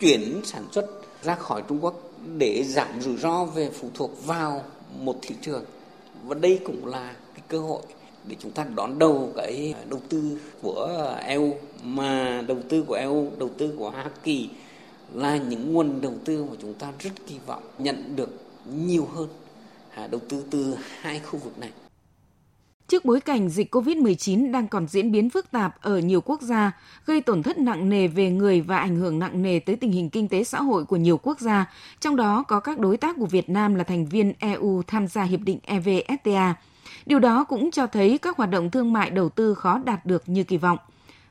chuyển 0.00 0.40
sản 0.44 0.64
xuất 0.72 0.86
ra 1.22 1.34
khỏi 1.34 1.62
Trung 1.68 1.78
Quốc 1.80 1.94
để 2.38 2.64
giảm 2.64 3.00
rủi 3.00 3.16
ro 3.16 3.44
về 3.44 3.70
phụ 3.70 3.88
thuộc 3.94 4.26
vào 4.26 4.62
một 5.00 5.16
thị 5.22 5.34
trường. 5.42 5.64
Và 6.26 6.34
đây 6.34 6.60
cũng 6.64 6.86
là 6.86 7.14
cái 7.34 7.42
cơ 7.48 7.58
hội 7.58 7.82
để 8.28 8.36
chúng 8.38 8.52
ta 8.52 8.66
đón 8.74 8.98
đầu 8.98 9.32
cái 9.36 9.74
đầu 9.88 10.00
tư 10.08 10.38
của 10.62 11.14
EU 11.26 11.54
mà 11.82 12.42
đầu 12.48 12.58
tư 12.68 12.84
của 12.86 12.94
EU 12.94 13.26
đầu 13.38 13.50
tư 13.58 13.74
của 13.78 13.90
Hoa 13.90 14.10
Kỳ 14.24 14.48
là 15.12 15.36
những 15.36 15.72
nguồn 15.72 16.00
đầu 16.00 16.14
tư 16.24 16.44
mà 16.44 16.56
chúng 16.60 16.74
ta 16.74 16.92
rất 16.98 17.10
kỳ 17.26 17.38
vọng 17.46 17.62
nhận 17.78 18.16
được 18.16 18.30
nhiều 18.74 19.08
hơn 19.14 19.28
à, 19.94 20.06
đầu 20.06 20.20
tư 20.28 20.44
từ 20.50 20.76
hai 21.00 21.20
khu 21.20 21.38
vực 21.38 21.58
này. 21.58 21.70
Trước 22.88 23.04
bối 23.04 23.20
cảnh 23.20 23.48
dịch 23.48 23.74
COVID-19 23.74 24.52
đang 24.52 24.68
còn 24.68 24.86
diễn 24.88 25.12
biến 25.12 25.30
phức 25.30 25.50
tạp 25.50 25.82
ở 25.82 25.98
nhiều 25.98 26.20
quốc 26.20 26.42
gia, 26.42 26.72
gây 27.06 27.20
tổn 27.20 27.42
thất 27.42 27.58
nặng 27.58 27.88
nề 27.88 28.06
về 28.08 28.30
người 28.30 28.60
và 28.60 28.78
ảnh 28.78 28.96
hưởng 28.96 29.18
nặng 29.18 29.42
nề 29.42 29.58
tới 29.58 29.76
tình 29.76 29.92
hình 29.92 30.10
kinh 30.10 30.28
tế 30.28 30.44
xã 30.44 30.62
hội 30.62 30.84
của 30.84 30.96
nhiều 30.96 31.18
quốc 31.22 31.40
gia, 31.40 31.72
trong 32.00 32.16
đó 32.16 32.42
có 32.48 32.60
các 32.60 32.78
đối 32.78 32.96
tác 32.96 33.16
của 33.18 33.26
Việt 33.26 33.48
Nam 33.48 33.74
là 33.74 33.84
thành 33.84 34.06
viên 34.06 34.32
EU 34.38 34.82
tham 34.86 35.08
gia 35.08 35.22
hiệp 35.22 35.40
định 35.40 35.58
EVFTA. 35.66 36.52
Điều 37.06 37.18
đó 37.18 37.44
cũng 37.44 37.70
cho 37.70 37.86
thấy 37.86 38.18
các 38.18 38.36
hoạt 38.36 38.50
động 38.50 38.70
thương 38.70 38.92
mại 38.92 39.10
đầu 39.10 39.28
tư 39.28 39.54
khó 39.54 39.78
đạt 39.84 40.06
được 40.06 40.28
như 40.28 40.44
kỳ 40.44 40.56
vọng. 40.56 40.78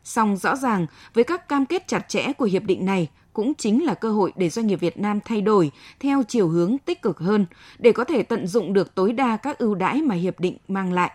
Song 0.04 0.38
rõ 0.38 0.56
ràng, 0.56 0.86
với 1.14 1.24
các 1.24 1.50
cam 1.50 1.66
kết 1.66 1.88
chặt 1.88 2.10
chẽ 2.10 2.34
của 2.34 2.46
hiệp 2.46 2.64
định 2.64 2.86
này, 2.86 3.08
cũng 3.34 3.54
chính 3.54 3.86
là 3.86 3.94
cơ 3.94 4.12
hội 4.12 4.34
để 4.36 4.50
doanh 4.50 4.68
nghiệp 4.68 4.80
Việt 4.80 4.98
Nam 4.98 5.20
thay 5.26 5.42
đổi 5.42 5.72
theo 6.00 6.24
chiều 6.28 6.48
hướng 6.48 6.78
tích 6.78 7.02
cực 7.02 7.20
hơn 7.20 7.46
để 7.80 7.92
có 7.92 8.04
thể 8.04 8.24
tận 8.24 8.48
dụng 8.48 8.74
được 8.74 8.96
tối 8.96 9.14
đa 9.14 9.38
các 9.38 9.58
ưu 9.58 9.76
đãi 9.76 10.02
mà 10.02 10.16
hiệp 10.16 10.40
định 10.40 10.58
mang 10.68 10.94
lại. 10.94 11.12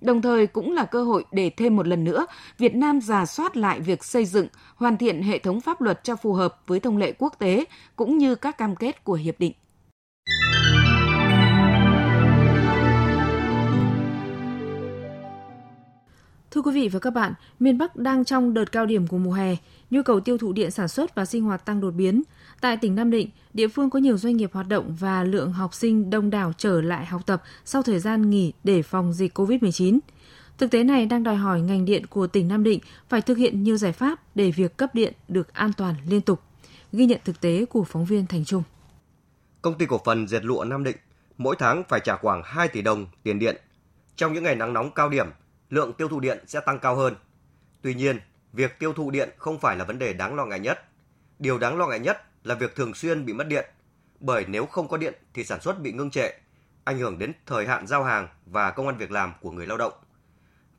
đồng 0.00 0.22
thời 0.22 0.46
cũng 0.46 0.72
là 0.72 0.84
cơ 0.84 1.04
hội 1.04 1.24
để 1.32 1.50
thêm 1.50 1.76
một 1.76 1.86
lần 1.86 2.04
nữa 2.04 2.26
Việt 2.58 2.74
Nam 2.74 3.00
giả 3.00 3.26
soát 3.26 3.56
lại 3.56 3.80
việc 3.80 4.04
xây 4.04 4.24
dựng, 4.24 4.46
hoàn 4.76 4.96
thiện 4.96 5.22
hệ 5.22 5.38
thống 5.38 5.60
pháp 5.60 5.80
luật 5.80 6.04
cho 6.04 6.16
phù 6.16 6.32
hợp 6.32 6.62
với 6.66 6.80
thông 6.80 6.96
lệ 6.96 7.12
quốc 7.18 7.34
tế 7.38 7.64
cũng 7.96 8.18
như 8.18 8.34
các 8.34 8.58
cam 8.58 8.76
kết 8.76 9.04
của 9.04 9.14
hiệp 9.14 9.40
định. 9.40 9.52
Thưa 16.50 16.62
quý 16.62 16.72
vị 16.74 16.88
và 16.88 16.98
các 16.98 17.10
bạn, 17.10 17.32
miền 17.60 17.78
Bắc 17.78 17.96
đang 17.96 18.24
trong 18.24 18.54
đợt 18.54 18.72
cao 18.72 18.86
điểm 18.86 19.06
của 19.06 19.18
mùa 19.18 19.32
hè, 19.32 19.56
nhu 19.90 20.02
cầu 20.02 20.20
tiêu 20.20 20.38
thụ 20.38 20.52
điện 20.52 20.70
sản 20.70 20.88
xuất 20.88 21.14
và 21.14 21.24
sinh 21.24 21.42
hoạt 21.42 21.64
tăng 21.64 21.80
đột 21.80 21.90
biến. 21.90 22.22
Tại 22.60 22.76
tỉnh 22.76 22.94
Nam 22.94 23.10
Định, 23.10 23.30
địa 23.54 23.68
phương 23.68 23.90
có 23.90 23.98
nhiều 23.98 24.18
doanh 24.18 24.36
nghiệp 24.36 24.50
hoạt 24.52 24.68
động 24.68 24.96
và 25.00 25.24
lượng 25.24 25.52
học 25.52 25.74
sinh 25.74 26.10
đông 26.10 26.30
đảo 26.30 26.52
trở 26.58 26.80
lại 26.80 27.06
học 27.06 27.26
tập 27.26 27.42
sau 27.64 27.82
thời 27.82 27.98
gian 27.98 28.30
nghỉ 28.30 28.52
để 28.64 28.82
phòng 28.82 29.12
dịch 29.12 29.38
COVID-19. 29.38 29.98
Thực 30.58 30.70
tế 30.70 30.84
này 30.84 31.06
đang 31.06 31.22
đòi 31.22 31.36
hỏi 31.36 31.60
ngành 31.60 31.84
điện 31.84 32.06
của 32.06 32.26
tỉnh 32.26 32.48
Nam 32.48 32.64
Định 32.64 32.80
phải 33.08 33.22
thực 33.22 33.38
hiện 33.38 33.62
nhiều 33.62 33.76
giải 33.76 33.92
pháp 33.92 34.36
để 34.36 34.50
việc 34.50 34.76
cấp 34.76 34.94
điện 34.94 35.14
được 35.28 35.54
an 35.54 35.72
toàn 35.76 35.94
liên 36.08 36.20
tục. 36.20 36.40
Ghi 36.92 37.06
nhận 37.06 37.20
thực 37.24 37.40
tế 37.40 37.64
của 37.64 37.84
phóng 37.84 38.04
viên 38.04 38.26
Thành 38.26 38.44
Trung. 38.44 38.62
Công 39.62 39.78
ty 39.78 39.86
cổ 39.86 40.00
phần 40.04 40.28
dệt 40.28 40.44
lụa 40.44 40.64
Nam 40.64 40.84
Định 40.84 40.96
mỗi 41.38 41.56
tháng 41.58 41.82
phải 41.88 42.00
trả 42.04 42.16
khoảng 42.16 42.42
2 42.44 42.68
tỷ 42.68 42.82
đồng 42.82 43.06
tiền 43.22 43.38
điện. 43.38 43.56
Trong 44.16 44.32
những 44.32 44.44
ngày 44.44 44.56
nắng 44.56 44.72
nóng 44.72 44.90
cao 44.90 45.08
điểm, 45.08 45.26
lượng 45.70 45.92
tiêu 45.92 46.08
thụ 46.08 46.20
điện 46.20 46.44
sẽ 46.46 46.60
tăng 46.60 46.78
cao 46.78 46.96
hơn. 46.96 47.14
Tuy 47.82 47.94
nhiên, 47.94 48.20
việc 48.52 48.78
tiêu 48.78 48.92
thụ 48.92 49.10
điện 49.10 49.30
không 49.38 49.58
phải 49.58 49.76
là 49.76 49.84
vấn 49.84 49.98
đề 49.98 50.12
đáng 50.12 50.34
lo 50.34 50.46
ngại 50.46 50.60
nhất. 50.60 50.84
Điều 51.38 51.58
đáng 51.58 51.78
lo 51.78 51.86
ngại 51.86 51.98
nhất 51.98 52.24
là 52.44 52.54
việc 52.54 52.74
thường 52.76 52.94
xuyên 52.94 53.26
bị 53.26 53.32
mất 53.32 53.46
điện, 53.48 53.70
bởi 54.20 54.44
nếu 54.48 54.66
không 54.66 54.88
có 54.88 54.96
điện 54.96 55.14
thì 55.34 55.44
sản 55.44 55.60
xuất 55.60 55.80
bị 55.80 55.92
ngưng 55.92 56.10
trệ, 56.10 56.30
ảnh 56.84 56.98
hưởng 56.98 57.18
đến 57.18 57.32
thời 57.46 57.66
hạn 57.66 57.86
giao 57.86 58.04
hàng 58.04 58.28
và 58.46 58.70
công 58.70 58.86
an 58.86 58.96
việc 58.96 59.10
làm 59.10 59.32
của 59.40 59.50
người 59.50 59.66
lao 59.66 59.78
động. 59.78 59.92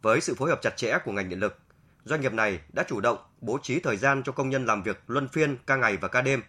Với 0.02 0.22
sự 0.22 0.36
phối 0.36 0.50
hợp 0.50 0.62
chặt 0.62 0.78
chẽ 0.78 0.98
của 1.06 1.12
ngành 1.12 1.30
điện 1.30 1.40
lực, 1.40 1.60
doanh 2.04 2.22
nghiệp 2.22 2.34
này 2.34 2.60
đã 2.74 2.84
chủ 2.88 3.02
động 3.02 3.18
bố 3.42 3.60
trí 3.64 3.80
thời 3.80 3.98
gian 3.98 4.24
cho 4.24 4.32
công 4.32 4.50
nhân 4.50 4.66
làm 4.66 4.84
việc 4.84 5.04
luân 5.08 5.28
phiên 5.28 5.58
ca 5.68 5.76
ngày 5.76 5.98
và 5.98 6.08
ca 6.08 6.22
đêm, 6.22 6.44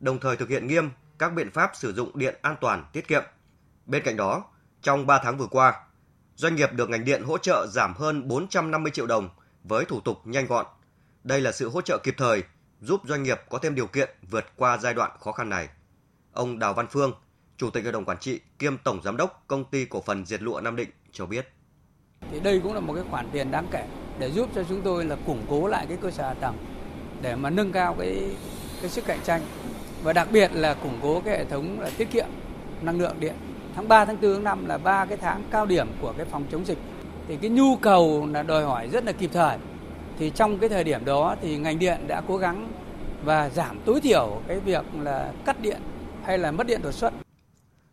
đồng 0.00 0.18
thời 0.18 0.36
thực 0.36 0.48
hiện 0.48 0.66
nghiêm 0.66 0.90
các 1.18 1.32
biện 1.32 1.50
pháp 1.50 1.70
sử 1.74 1.92
dụng 1.92 2.18
điện 2.18 2.34
an 2.42 2.56
toàn, 2.60 2.84
tiết 2.92 3.08
kiệm. 3.08 3.22
Bên 3.86 4.02
cạnh 4.04 4.16
đó, 4.16 4.44
trong 4.82 5.06
3 5.06 5.20
tháng 5.22 5.38
vừa 5.38 5.46
qua, 5.46 5.80
doanh 6.38 6.56
nghiệp 6.56 6.72
được 6.72 6.90
ngành 6.90 7.04
điện 7.04 7.22
hỗ 7.22 7.38
trợ 7.38 7.66
giảm 7.66 7.94
hơn 7.94 8.28
450 8.28 8.92
triệu 8.94 9.06
đồng 9.06 9.28
với 9.64 9.84
thủ 9.84 10.00
tục 10.00 10.18
nhanh 10.24 10.46
gọn. 10.46 10.66
Đây 11.24 11.40
là 11.40 11.52
sự 11.52 11.68
hỗ 11.68 11.80
trợ 11.80 11.98
kịp 12.02 12.14
thời 12.18 12.42
giúp 12.80 13.00
doanh 13.04 13.22
nghiệp 13.22 13.40
có 13.50 13.58
thêm 13.58 13.74
điều 13.74 13.86
kiện 13.86 14.10
vượt 14.30 14.44
qua 14.56 14.78
giai 14.78 14.94
đoạn 14.94 15.10
khó 15.20 15.32
khăn 15.32 15.48
này. 15.48 15.68
Ông 16.32 16.58
Đào 16.58 16.74
Văn 16.74 16.86
Phương, 16.90 17.12
Chủ 17.56 17.70
tịch 17.70 17.84
Hội 17.84 17.92
đồng 17.92 18.04
Quản 18.04 18.18
trị 18.18 18.40
kiêm 18.58 18.78
Tổng 18.78 19.00
Giám 19.04 19.16
đốc 19.16 19.44
Công 19.46 19.64
ty 19.64 19.84
Cổ 19.84 20.00
phần 20.00 20.26
Diệt 20.26 20.42
Lụa 20.42 20.60
Nam 20.60 20.76
Định 20.76 20.88
cho 21.12 21.26
biết. 21.26 21.48
Thì 22.30 22.40
đây 22.40 22.60
cũng 22.62 22.74
là 22.74 22.80
một 22.80 22.94
cái 22.94 23.04
khoản 23.10 23.28
tiền 23.32 23.50
đáng 23.50 23.66
kể 23.70 23.86
để 24.18 24.30
giúp 24.30 24.50
cho 24.54 24.64
chúng 24.68 24.82
tôi 24.82 25.04
là 25.04 25.16
củng 25.26 25.46
cố 25.48 25.66
lại 25.66 25.86
cái 25.88 25.98
cơ 26.02 26.10
sở 26.10 26.22
hạ 26.22 26.34
tầng 26.34 26.56
để 27.22 27.36
mà 27.36 27.50
nâng 27.50 27.72
cao 27.72 27.96
cái 27.98 28.36
cái 28.80 28.90
sức 28.90 29.04
cạnh 29.06 29.20
tranh 29.24 29.42
và 30.02 30.12
đặc 30.12 30.28
biệt 30.32 30.50
là 30.52 30.74
củng 30.74 30.98
cố 31.02 31.20
cái 31.20 31.38
hệ 31.38 31.44
thống 31.44 31.80
là 31.80 31.90
tiết 31.98 32.10
kiệm 32.10 32.26
năng 32.82 33.00
lượng 33.00 33.20
điện. 33.20 33.34
Tháng 33.78 33.88
3, 33.88 34.04
tháng 34.04 34.20
4, 34.20 34.34
tháng 34.34 34.44
5 34.44 34.66
là 34.66 34.78
ba 34.78 35.04
cái 35.04 35.16
tháng 35.16 35.42
cao 35.50 35.66
điểm 35.66 35.88
của 36.00 36.14
cái 36.16 36.26
phòng 36.26 36.46
chống 36.52 36.66
dịch. 36.66 36.78
Thì 37.28 37.36
cái 37.36 37.50
nhu 37.50 37.76
cầu 37.76 38.28
là 38.32 38.42
đòi 38.42 38.64
hỏi 38.64 38.88
rất 38.92 39.04
là 39.04 39.12
kịp 39.12 39.30
thời. 39.32 39.58
Thì 40.18 40.30
trong 40.30 40.58
cái 40.58 40.68
thời 40.68 40.84
điểm 40.84 41.04
đó 41.04 41.36
thì 41.40 41.56
ngành 41.56 41.78
điện 41.78 42.04
đã 42.06 42.22
cố 42.28 42.36
gắng 42.36 42.72
và 43.24 43.48
giảm 43.48 43.80
tối 43.84 44.00
thiểu 44.00 44.42
cái 44.48 44.60
việc 44.60 44.84
là 45.00 45.32
cắt 45.44 45.60
điện 45.60 45.80
hay 46.24 46.38
là 46.38 46.50
mất 46.50 46.66
điện 46.66 46.80
đột 46.82 46.92
xuất. 46.92 47.12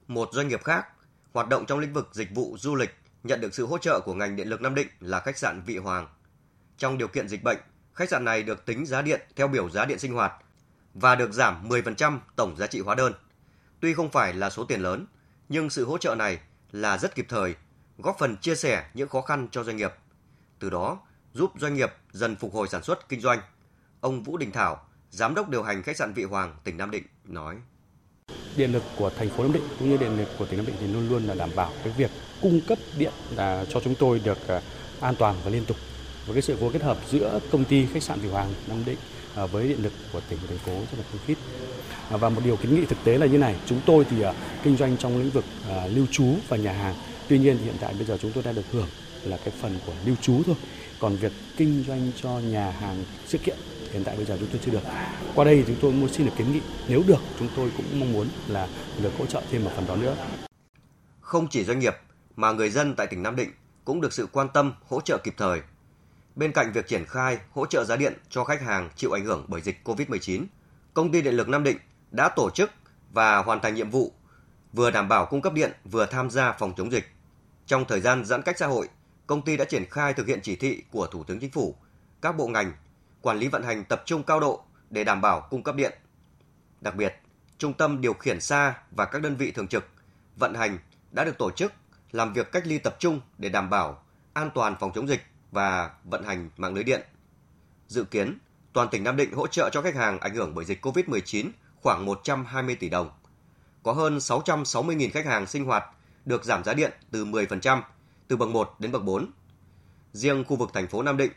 Một 0.07 0.29
doanh 0.31 0.47
nghiệp 0.47 0.63
khác 0.63 0.87
hoạt 1.33 1.49
động 1.49 1.65
trong 1.65 1.79
lĩnh 1.79 1.93
vực 1.93 2.09
dịch 2.11 2.35
vụ 2.35 2.55
du 2.59 2.75
lịch 2.75 2.95
nhận 3.23 3.41
được 3.41 3.53
sự 3.53 3.65
hỗ 3.65 3.77
trợ 3.77 3.99
của 3.99 4.13
ngành 4.13 4.35
điện 4.35 4.47
lực 4.47 4.61
Nam 4.61 4.75
Định 4.75 4.87
là 4.99 5.19
khách 5.19 5.37
sạn 5.37 5.61
Vị 5.65 5.77
Hoàng. 5.77 6.07
Trong 6.77 6.97
điều 6.97 7.07
kiện 7.07 7.27
dịch 7.27 7.43
bệnh, 7.43 7.57
khách 7.93 8.09
sạn 8.09 8.25
này 8.25 8.43
được 8.43 8.65
tính 8.65 8.85
giá 8.85 9.01
điện 9.01 9.21
theo 9.35 9.47
biểu 9.47 9.69
giá 9.69 9.85
điện 9.85 9.99
sinh 9.99 10.13
hoạt 10.13 10.33
và 10.93 11.15
được 11.15 11.31
giảm 11.31 11.69
10% 11.69 12.19
tổng 12.35 12.55
giá 12.57 12.67
trị 12.67 12.79
hóa 12.79 12.95
đơn. 12.95 13.13
Tuy 13.79 13.93
không 13.93 14.09
phải 14.09 14.33
là 14.33 14.49
số 14.49 14.65
tiền 14.65 14.81
lớn, 14.81 15.05
nhưng 15.49 15.69
sự 15.69 15.85
hỗ 15.85 15.97
trợ 15.97 16.15
này 16.15 16.39
là 16.71 16.97
rất 16.97 17.15
kịp 17.15 17.25
thời, 17.29 17.55
góp 17.97 18.15
phần 18.19 18.37
chia 18.37 18.55
sẻ 18.55 18.85
những 18.93 19.09
khó 19.09 19.21
khăn 19.21 19.47
cho 19.51 19.63
doanh 19.63 19.77
nghiệp. 19.77 19.91
Từ 20.59 20.69
đó, 20.69 20.99
giúp 21.33 21.51
doanh 21.59 21.73
nghiệp 21.73 21.93
dần 22.11 22.35
phục 22.35 22.53
hồi 22.53 22.67
sản 22.67 22.83
xuất 22.83 23.09
kinh 23.09 23.21
doanh. 23.21 23.39
Ông 23.99 24.23
Vũ 24.23 24.37
Đình 24.37 24.51
Thảo, 24.51 24.87
giám 25.09 25.35
đốc 25.35 25.49
điều 25.49 25.63
hành 25.63 25.83
khách 25.83 25.97
sạn 25.97 26.13
Vị 26.13 26.23
Hoàng, 26.23 26.55
tỉnh 26.63 26.77
Nam 26.77 26.91
Định 26.91 27.03
nói: 27.25 27.55
Điện 28.57 28.71
lực 28.71 28.83
của 28.97 29.09
thành 29.09 29.29
phố 29.29 29.43
Nam 29.43 29.53
Định 29.53 29.63
cũng 29.79 29.89
như 29.89 29.97
điện 29.97 30.17
lực 30.17 30.27
của 30.39 30.45
tỉnh 30.45 30.57
Nam 30.57 30.65
Định 30.65 30.75
thì 30.79 30.87
luôn 30.87 31.09
luôn 31.09 31.23
là 31.23 31.33
đảm 31.33 31.49
bảo 31.55 31.71
cái 31.83 31.93
việc 31.97 32.11
cung 32.41 32.61
cấp 32.67 32.77
điện 32.97 33.13
là 33.29 33.65
cho 33.69 33.79
chúng 33.79 33.95
tôi 33.99 34.19
được 34.19 34.47
à, 34.47 34.61
an 35.01 35.15
toàn 35.19 35.35
và 35.43 35.51
liên 35.51 35.65
tục. 35.65 35.77
Với 36.25 36.33
cái 36.33 36.41
sự 36.41 36.57
phối 36.59 36.73
kết 36.73 36.81
hợp 36.81 36.97
giữa 37.09 37.39
công 37.51 37.65
ty 37.65 37.85
khách 37.85 38.03
sạn 38.03 38.19
Vị 38.19 38.29
Hoàng 38.29 38.53
Nam 38.67 38.85
Định 38.85 38.97
À, 39.35 39.45
với 39.45 39.67
điện 39.67 39.83
lực 39.83 39.93
của 40.13 40.21
tỉnh 40.29 40.39
và 40.41 40.47
thành 40.47 40.57
phố 40.57 40.71
rất 40.71 40.97
là 40.97 41.03
khăng 41.11 41.21
khít. 41.27 41.37
À, 42.09 42.17
và 42.17 42.29
một 42.29 42.41
điều 42.45 42.55
kiến 42.55 42.75
nghị 42.75 42.85
thực 42.85 42.97
tế 43.03 43.17
là 43.17 43.25
như 43.25 43.37
này, 43.37 43.55
chúng 43.65 43.81
tôi 43.85 44.05
thì 44.09 44.21
à, 44.21 44.33
kinh 44.63 44.77
doanh 44.77 44.97
trong 44.97 45.17
lĩnh 45.17 45.29
vực 45.29 45.45
lưu 45.87 46.05
trú 46.11 46.35
và 46.47 46.57
nhà 46.57 46.71
hàng. 46.71 46.95
Tuy 47.29 47.39
nhiên 47.39 47.57
hiện 47.57 47.75
tại 47.79 47.93
bây 47.93 48.05
giờ 48.05 48.17
chúng 48.21 48.31
tôi 48.31 48.43
đang 48.43 48.55
được 48.55 48.71
hưởng 48.71 48.87
là 49.23 49.37
cái 49.37 49.53
phần 49.61 49.79
của 49.85 49.93
lưu 50.05 50.15
trú 50.21 50.43
thôi. 50.45 50.55
Còn 50.99 51.15
việc 51.15 51.31
kinh 51.57 51.83
doanh 51.87 52.11
cho 52.21 52.29
nhà 52.29 52.71
hàng 52.71 53.05
sự 53.27 53.37
kiện 53.37 53.57
hiện 53.91 54.03
tại 54.03 54.15
bây 54.15 54.25
giờ 54.25 54.37
chúng 54.39 54.49
tôi 54.51 54.61
chưa 54.65 54.71
được. 54.71 54.83
Qua 55.35 55.45
đây 55.45 55.63
chúng 55.67 55.75
tôi 55.81 55.91
muốn 55.91 56.09
xin 56.09 56.25
được 56.25 56.33
kiến 56.37 56.53
nghị 56.53 56.59
nếu 56.87 57.03
được 57.07 57.21
chúng 57.39 57.49
tôi 57.55 57.71
cũng 57.77 57.99
mong 57.99 58.13
muốn 58.13 58.27
là 58.47 58.67
được 59.03 59.11
hỗ 59.17 59.25
trợ 59.25 59.41
thêm 59.51 59.63
một 59.63 59.71
phần 59.75 59.87
đó 59.87 59.95
nữa. 59.95 60.15
Không 61.21 61.47
chỉ 61.49 61.63
doanh 61.63 61.79
nghiệp 61.79 61.93
mà 62.35 62.51
người 62.51 62.69
dân 62.69 62.95
tại 62.95 63.07
tỉnh 63.07 63.23
Nam 63.23 63.35
Định 63.35 63.49
cũng 63.85 64.01
được 64.01 64.13
sự 64.13 64.27
quan 64.31 64.47
tâm 64.53 64.73
hỗ 64.89 65.01
trợ 65.01 65.17
kịp 65.17 65.33
thời. 65.37 65.59
Bên 66.35 66.51
cạnh 66.51 66.71
việc 66.71 66.87
triển 66.87 67.05
khai 67.05 67.39
hỗ 67.51 67.65
trợ 67.65 67.83
giá 67.83 67.95
điện 67.95 68.13
cho 68.29 68.43
khách 68.43 68.61
hàng 68.61 68.89
chịu 68.95 69.11
ảnh 69.11 69.25
hưởng 69.25 69.45
bởi 69.47 69.61
dịch 69.61 69.79
COVID-19, 69.83 70.45
công 70.93 71.11
ty 71.11 71.21
điện 71.21 71.33
lực 71.33 71.49
Nam 71.49 71.63
Định 71.63 71.77
đã 72.11 72.29
tổ 72.29 72.49
chức 72.49 72.71
và 73.11 73.37
hoàn 73.37 73.59
thành 73.59 73.75
nhiệm 73.75 73.89
vụ 73.89 74.11
vừa 74.73 74.91
đảm 74.91 75.07
bảo 75.07 75.25
cung 75.25 75.41
cấp 75.41 75.53
điện 75.53 75.71
vừa 75.85 76.05
tham 76.05 76.29
gia 76.29 76.51
phòng 76.51 76.73
chống 76.77 76.91
dịch. 76.91 77.05
Trong 77.65 77.85
thời 77.85 78.01
gian 78.01 78.25
giãn 78.25 78.41
cách 78.41 78.57
xã 78.57 78.67
hội, 78.67 78.89
công 79.27 79.41
ty 79.41 79.57
đã 79.57 79.65
triển 79.65 79.85
khai 79.89 80.13
thực 80.13 80.27
hiện 80.27 80.39
chỉ 80.43 80.55
thị 80.55 80.83
của 80.91 81.07
Thủ 81.07 81.23
tướng 81.23 81.39
Chính 81.39 81.51
phủ, 81.51 81.75
các 82.21 82.37
bộ 82.37 82.47
ngành 82.47 82.73
quản 83.21 83.37
lý 83.37 83.47
vận 83.47 83.63
hành 83.63 83.83
tập 83.83 84.03
trung 84.05 84.23
cao 84.23 84.39
độ 84.39 84.63
để 84.89 85.03
đảm 85.03 85.21
bảo 85.21 85.47
cung 85.49 85.63
cấp 85.63 85.75
điện. 85.75 85.93
Đặc 86.81 86.95
biệt, 86.95 87.15
trung 87.57 87.73
tâm 87.73 88.01
điều 88.01 88.13
khiển 88.13 88.41
xa 88.41 88.77
và 88.91 89.05
các 89.05 89.21
đơn 89.21 89.35
vị 89.35 89.51
thường 89.51 89.67
trực 89.67 89.85
vận 90.35 90.53
hành 90.53 90.77
đã 91.11 91.23
được 91.23 91.37
tổ 91.37 91.51
chức 91.51 91.73
làm 92.11 92.33
việc 92.33 92.51
cách 92.51 92.67
ly 92.67 92.77
tập 92.77 92.95
trung 92.99 93.21
để 93.37 93.49
đảm 93.49 93.69
bảo 93.69 94.03
an 94.33 94.49
toàn 94.55 94.75
phòng 94.79 94.91
chống 94.95 95.07
dịch 95.07 95.21
và 95.55 95.91
vận 96.03 96.23
hành 96.23 96.49
mạng 96.57 96.73
lưới 96.73 96.83
điện. 96.83 97.01
Dự 97.87 98.03
kiến, 98.03 98.37
toàn 98.73 98.87
tỉnh 98.91 99.03
Nam 99.03 99.17
Định 99.17 99.33
hỗ 99.33 99.47
trợ 99.47 99.69
cho 99.69 99.81
khách 99.81 99.95
hàng 99.95 100.19
ảnh 100.19 100.35
hưởng 100.35 100.55
bởi 100.55 100.65
dịch 100.65 100.85
COVID-19 100.85 101.49
khoảng 101.81 102.05
120 102.05 102.75
tỷ 102.75 102.89
đồng. 102.89 103.09
Có 103.83 103.91
hơn 103.91 104.17
660.000 104.17 105.09
khách 105.13 105.25
hàng 105.25 105.47
sinh 105.47 105.65
hoạt 105.65 105.83
được 106.25 106.43
giảm 106.43 106.63
giá 106.63 106.73
điện 106.73 106.91
từ 107.11 107.25
10%, 107.25 107.81
từ 108.27 108.37
bậc 108.37 108.49
1 108.49 108.75
đến 108.79 108.91
bậc 108.91 109.03
4. 109.03 109.31
Riêng 110.13 110.43
khu 110.43 110.55
vực 110.55 110.69
thành 110.73 110.87
phố 110.87 111.01
Nam 111.01 111.17
Định 111.17 111.31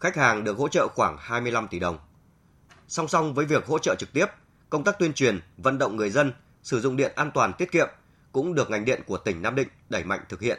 khách 0.00 0.16
hàng 0.16 0.44
được 0.44 0.58
hỗ 0.58 0.68
trợ 0.68 0.88
khoảng 0.94 1.16
25 1.20 1.68
tỷ 1.68 1.78
đồng. 1.78 1.98
Song 2.88 3.08
song 3.08 3.34
với 3.34 3.46
việc 3.46 3.66
hỗ 3.66 3.78
trợ 3.78 3.94
trực 3.98 4.12
tiếp, 4.12 4.26
công 4.70 4.84
tác 4.84 4.98
tuyên 4.98 5.12
truyền, 5.12 5.40
vận 5.56 5.78
động 5.78 5.96
người 5.96 6.10
dân 6.10 6.32
sử 6.62 6.80
dụng 6.80 6.96
điện 6.96 7.12
an 7.16 7.30
toàn 7.34 7.52
tiết 7.58 7.72
kiệm 7.72 7.88
cũng 8.32 8.54
được 8.54 8.70
ngành 8.70 8.84
điện 8.84 9.02
của 9.06 9.18
tỉnh 9.18 9.42
Nam 9.42 9.54
Định 9.54 9.68
đẩy 9.88 10.04
mạnh 10.04 10.20
thực 10.28 10.40
hiện. 10.40 10.58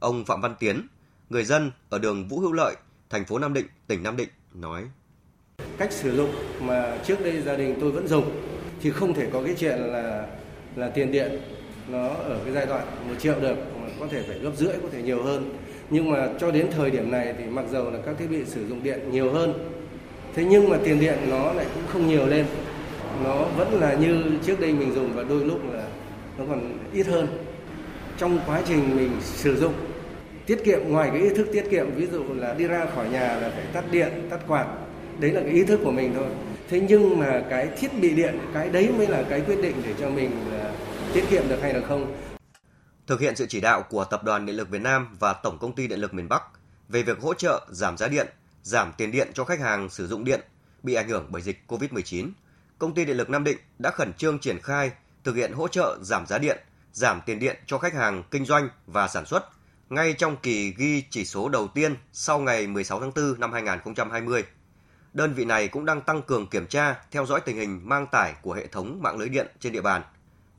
Ông 0.00 0.24
Phạm 0.24 0.40
Văn 0.40 0.54
Tiến, 0.58 0.86
người 1.32 1.44
dân 1.44 1.70
ở 1.90 1.98
đường 1.98 2.28
Vũ 2.28 2.38
Hữu 2.38 2.52
Lợi, 2.52 2.74
thành 3.10 3.24
phố 3.24 3.38
Nam 3.38 3.54
Định, 3.54 3.66
tỉnh 3.86 4.02
Nam 4.02 4.16
Định 4.16 4.28
nói: 4.54 4.82
Cách 5.78 5.92
sử 5.92 6.16
dụng 6.16 6.30
mà 6.60 6.98
trước 7.06 7.24
đây 7.24 7.42
gia 7.42 7.56
đình 7.56 7.76
tôi 7.80 7.90
vẫn 7.90 8.08
dùng 8.08 8.30
thì 8.80 8.90
không 8.90 9.14
thể 9.14 9.28
có 9.32 9.42
cái 9.42 9.54
chuyện 9.58 9.78
là 9.78 10.26
là 10.76 10.88
tiền 10.88 11.12
điện 11.12 11.40
nó 11.88 12.08
ở 12.08 12.40
cái 12.44 12.54
giai 12.54 12.66
đoạn 12.66 12.86
một 13.08 13.14
triệu 13.18 13.40
được 13.40 13.54
mà 13.80 13.88
có 14.00 14.06
thể 14.10 14.22
phải 14.28 14.38
gấp 14.38 14.50
rưỡi 14.56 14.72
có 14.82 14.88
thể 14.92 15.02
nhiều 15.02 15.22
hơn. 15.22 15.58
Nhưng 15.90 16.10
mà 16.10 16.28
cho 16.40 16.50
đến 16.50 16.66
thời 16.70 16.90
điểm 16.90 17.10
này 17.10 17.34
thì 17.38 17.44
mặc 17.44 17.64
dầu 17.70 17.90
là 17.90 17.98
các 18.06 18.14
thiết 18.18 18.26
bị 18.30 18.44
sử 18.44 18.68
dụng 18.68 18.82
điện 18.82 19.10
nhiều 19.10 19.32
hơn 19.32 19.70
thế 20.34 20.44
nhưng 20.44 20.68
mà 20.68 20.78
tiền 20.84 21.00
điện 21.00 21.18
nó 21.30 21.52
lại 21.52 21.66
cũng 21.74 21.84
không 21.92 22.08
nhiều 22.08 22.26
lên. 22.26 22.46
Nó 23.24 23.44
vẫn 23.56 23.80
là 23.80 23.94
như 23.94 24.22
trước 24.46 24.60
đây 24.60 24.72
mình 24.72 24.94
dùng 24.94 25.12
và 25.12 25.22
đôi 25.22 25.44
lúc 25.44 25.72
là 25.72 25.88
nó 26.38 26.44
còn 26.48 26.78
ít 26.92 27.06
hơn. 27.06 27.26
Trong 28.18 28.38
quá 28.46 28.62
trình 28.66 28.96
mình 28.96 29.10
sử 29.20 29.56
dụng 29.56 29.74
tiết 30.52 30.64
kiệm 30.64 30.80
ngoài 30.88 31.10
cái 31.12 31.20
ý 31.20 31.28
thức 31.34 31.48
tiết 31.52 31.64
kiệm 31.70 31.94
ví 31.94 32.06
dụ 32.06 32.24
là 32.34 32.54
đi 32.54 32.66
ra 32.66 32.86
khỏi 32.94 33.08
nhà 33.08 33.36
là 33.36 33.50
phải 33.54 33.64
tắt 33.72 33.84
điện 33.90 34.28
tắt 34.30 34.40
quạt 34.46 34.66
đấy 35.18 35.30
là 35.30 35.40
cái 35.40 35.50
ý 35.50 35.64
thức 35.64 35.80
của 35.84 35.90
mình 35.90 36.12
thôi. 36.14 36.26
Thế 36.68 36.80
nhưng 36.88 37.18
mà 37.18 37.42
cái 37.50 37.68
thiết 37.76 38.00
bị 38.00 38.14
điện 38.14 38.38
cái 38.54 38.68
đấy 38.68 38.90
mới 38.98 39.06
là 39.06 39.24
cái 39.30 39.40
quyết 39.40 39.62
định 39.62 39.82
để 39.84 39.94
cho 40.00 40.10
mình 40.10 40.30
là 40.52 40.72
tiết 41.14 41.24
kiệm 41.30 41.48
được 41.48 41.58
hay 41.62 41.74
là 41.74 41.80
không? 41.88 42.16
Thực 43.06 43.20
hiện 43.20 43.36
sự 43.36 43.46
chỉ 43.46 43.60
đạo 43.60 43.82
của 43.90 44.04
Tập 44.04 44.24
đoàn 44.24 44.46
Điện 44.46 44.56
lực 44.56 44.70
Việt 44.70 44.82
Nam 44.82 45.16
và 45.20 45.32
Tổng 45.32 45.58
công 45.58 45.74
ty 45.74 45.86
Điện 45.86 46.00
lực 46.00 46.14
miền 46.14 46.28
Bắc 46.28 46.42
về 46.88 47.02
việc 47.02 47.20
hỗ 47.20 47.34
trợ 47.34 47.66
giảm 47.70 47.96
giá 47.96 48.08
điện, 48.08 48.26
giảm 48.62 48.92
tiền 48.96 49.10
điện 49.10 49.28
cho 49.34 49.44
khách 49.44 49.60
hàng 49.60 49.90
sử 49.90 50.06
dụng 50.06 50.24
điện 50.24 50.40
bị 50.82 50.94
ảnh 50.94 51.08
hưởng 51.08 51.26
bởi 51.30 51.42
dịch 51.42 51.62
COVID-19, 51.68 52.30
công 52.78 52.94
ty 52.94 53.04
Điện 53.04 53.16
lực 53.16 53.30
Nam 53.30 53.44
Định 53.44 53.58
đã 53.78 53.90
khẩn 53.90 54.12
trương 54.12 54.38
triển 54.38 54.58
khai 54.62 54.90
thực 55.24 55.36
hiện 55.36 55.52
hỗ 55.52 55.68
trợ 55.68 55.98
giảm 56.02 56.26
giá 56.26 56.38
điện, 56.38 56.58
giảm 56.92 57.20
tiền 57.26 57.38
điện 57.38 57.56
cho 57.66 57.78
khách 57.78 57.94
hàng 57.94 58.22
kinh 58.30 58.44
doanh 58.44 58.68
và 58.86 59.08
sản 59.08 59.26
xuất 59.26 59.48
ngay 59.92 60.12
trong 60.12 60.36
kỳ 60.36 60.74
ghi 60.76 61.04
chỉ 61.10 61.24
số 61.24 61.48
đầu 61.48 61.68
tiên 61.68 61.96
sau 62.12 62.38
ngày 62.38 62.66
16 62.66 63.00
tháng 63.00 63.12
4 63.16 63.40
năm 63.40 63.52
2020. 63.52 64.44
Đơn 65.12 65.34
vị 65.34 65.44
này 65.44 65.68
cũng 65.68 65.84
đang 65.84 66.00
tăng 66.00 66.22
cường 66.22 66.46
kiểm 66.46 66.66
tra, 66.66 67.02
theo 67.10 67.26
dõi 67.26 67.40
tình 67.40 67.56
hình 67.56 67.80
mang 67.84 68.06
tải 68.06 68.34
của 68.42 68.52
hệ 68.52 68.66
thống 68.66 68.98
mạng 69.02 69.18
lưới 69.18 69.28
điện 69.28 69.46
trên 69.60 69.72
địa 69.72 69.80
bàn, 69.80 70.02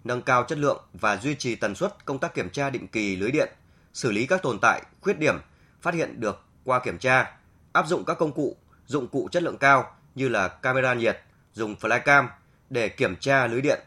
nâng 0.04 0.22
cao 0.22 0.44
chất 0.44 0.58
lượng 0.58 0.84
và 0.94 1.18
duy 1.18 1.36
trì 1.36 1.56
tần 1.56 1.76
suất 1.76 2.06
công 2.06 2.20
tác 2.20 2.34
kiểm 2.34 2.50
tra 2.50 2.70
định 2.70 2.88
kỳ 2.88 3.16
lưới 3.16 3.32
điện, 3.32 3.50
xử 3.94 4.12
lý 4.12 4.26
các 4.26 4.42
tồn 4.42 4.60
tại, 4.62 4.82
khuyết 5.02 5.20
điểm 5.20 5.36
phát 5.82 5.94
hiện 5.94 6.20
được 6.20 6.44
qua 6.64 6.80
kiểm 6.80 6.98
tra, 6.98 7.38
áp 7.72 7.88
dụng 7.88 8.06
các 8.06 8.18
công 8.20 8.32
cụ, 8.32 8.58
dụng 8.86 9.08
cụ 9.08 9.30
chất 9.32 9.44
lượng 9.44 9.58
cao 9.58 9.96
như 10.16 10.30
là 10.30 10.48
camera 10.48 10.94
nhiệt, 10.94 11.20
dùng 11.54 11.76
flycam 11.76 12.28
để 12.70 12.90
kiểm 12.90 13.16
tra 13.16 13.48
lưới 13.48 13.62
điện. 13.62 13.80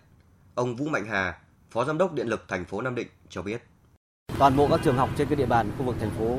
Ông 0.54 0.76
Vũ 0.76 0.88
Mạnh 0.88 1.06
Hà, 1.06 1.38
Phó 1.70 1.84
Giám 1.84 1.98
đốc 1.98 2.12
Điện 2.12 2.28
lực 2.28 2.44
thành 2.48 2.64
phố 2.64 2.80
Nam 2.80 2.94
Định 2.94 3.08
cho 3.28 3.42
biết. 3.42 3.62
Toàn 4.38 4.56
bộ 4.56 4.68
các 4.70 4.80
trường 4.84 4.96
học 4.96 5.10
trên 5.16 5.28
cái 5.28 5.36
địa 5.36 5.46
bàn 5.46 5.70
khu 5.78 5.84
vực 5.84 5.96
thành 6.00 6.10
phố 6.18 6.38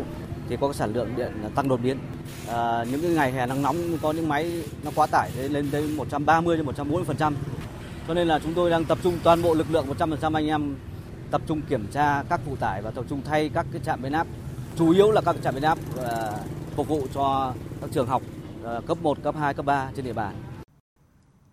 thì 0.50 0.58
có 0.62 0.68
cái 0.68 0.74
sản 0.74 0.94
lượng 0.94 1.14
điện 1.18 1.32
tăng 1.56 1.68
đột 1.68 1.78
biến. 1.78 1.98
À, 2.48 2.84
những 2.92 3.02
cái 3.02 3.12
ngày 3.12 3.32
hè 3.32 3.46
nắng 3.46 3.62
nóng 3.62 3.98
có 4.02 4.12
những 4.12 4.30
máy 4.30 4.64
nó 4.84 4.92
quá 4.96 5.08
tải 5.08 5.32
lên 5.50 5.72
tới 5.72 5.88
130 5.88 6.58
đến 6.58 6.66
140 6.66 7.04
phần 7.08 7.18
trăm. 7.18 7.36
Cho 8.08 8.14
nên 8.14 8.28
là 8.28 8.40
chúng 8.40 8.54
tôi 8.54 8.70
đang 8.70 8.86
tập 8.86 8.98
trung 9.04 9.18
toàn 9.24 9.42
bộ 9.42 9.54
lực 9.54 9.68
lượng 9.72 9.88
100 9.88 10.10
phần 10.10 10.20
trăm 10.22 10.34
anh 10.34 10.48
em 10.48 10.76
tập 11.32 11.42
trung 11.48 11.62
kiểm 11.62 11.88
tra 11.92 12.24
các 12.30 12.40
phụ 12.46 12.56
tải 12.56 12.82
và 12.82 12.92
tập 12.92 13.06
trung 13.10 13.22
thay 13.26 13.50
các 13.54 13.66
cái 13.72 13.82
trạm 13.86 14.02
biến 14.02 14.14
áp. 14.14 14.28
Chủ 14.78 14.92
yếu 14.92 15.12
là 15.12 15.22
các 15.22 15.36
trạm 15.44 15.54
biến 15.54 15.64
áp 15.64 15.78
à, 16.04 16.32
phục 16.76 16.88
vụ 16.88 17.08
cho 17.14 17.54
các 17.82 17.90
trường 17.94 18.08
học 18.08 18.22
à, 18.66 18.80
cấp 18.88 18.98
1, 19.02 19.18
cấp 19.24 19.36
2, 19.40 19.54
cấp 19.54 19.66
3 19.66 19.90
trên 19.96 20.06
địa 20.06 20.14
bàn. 20.14 20.36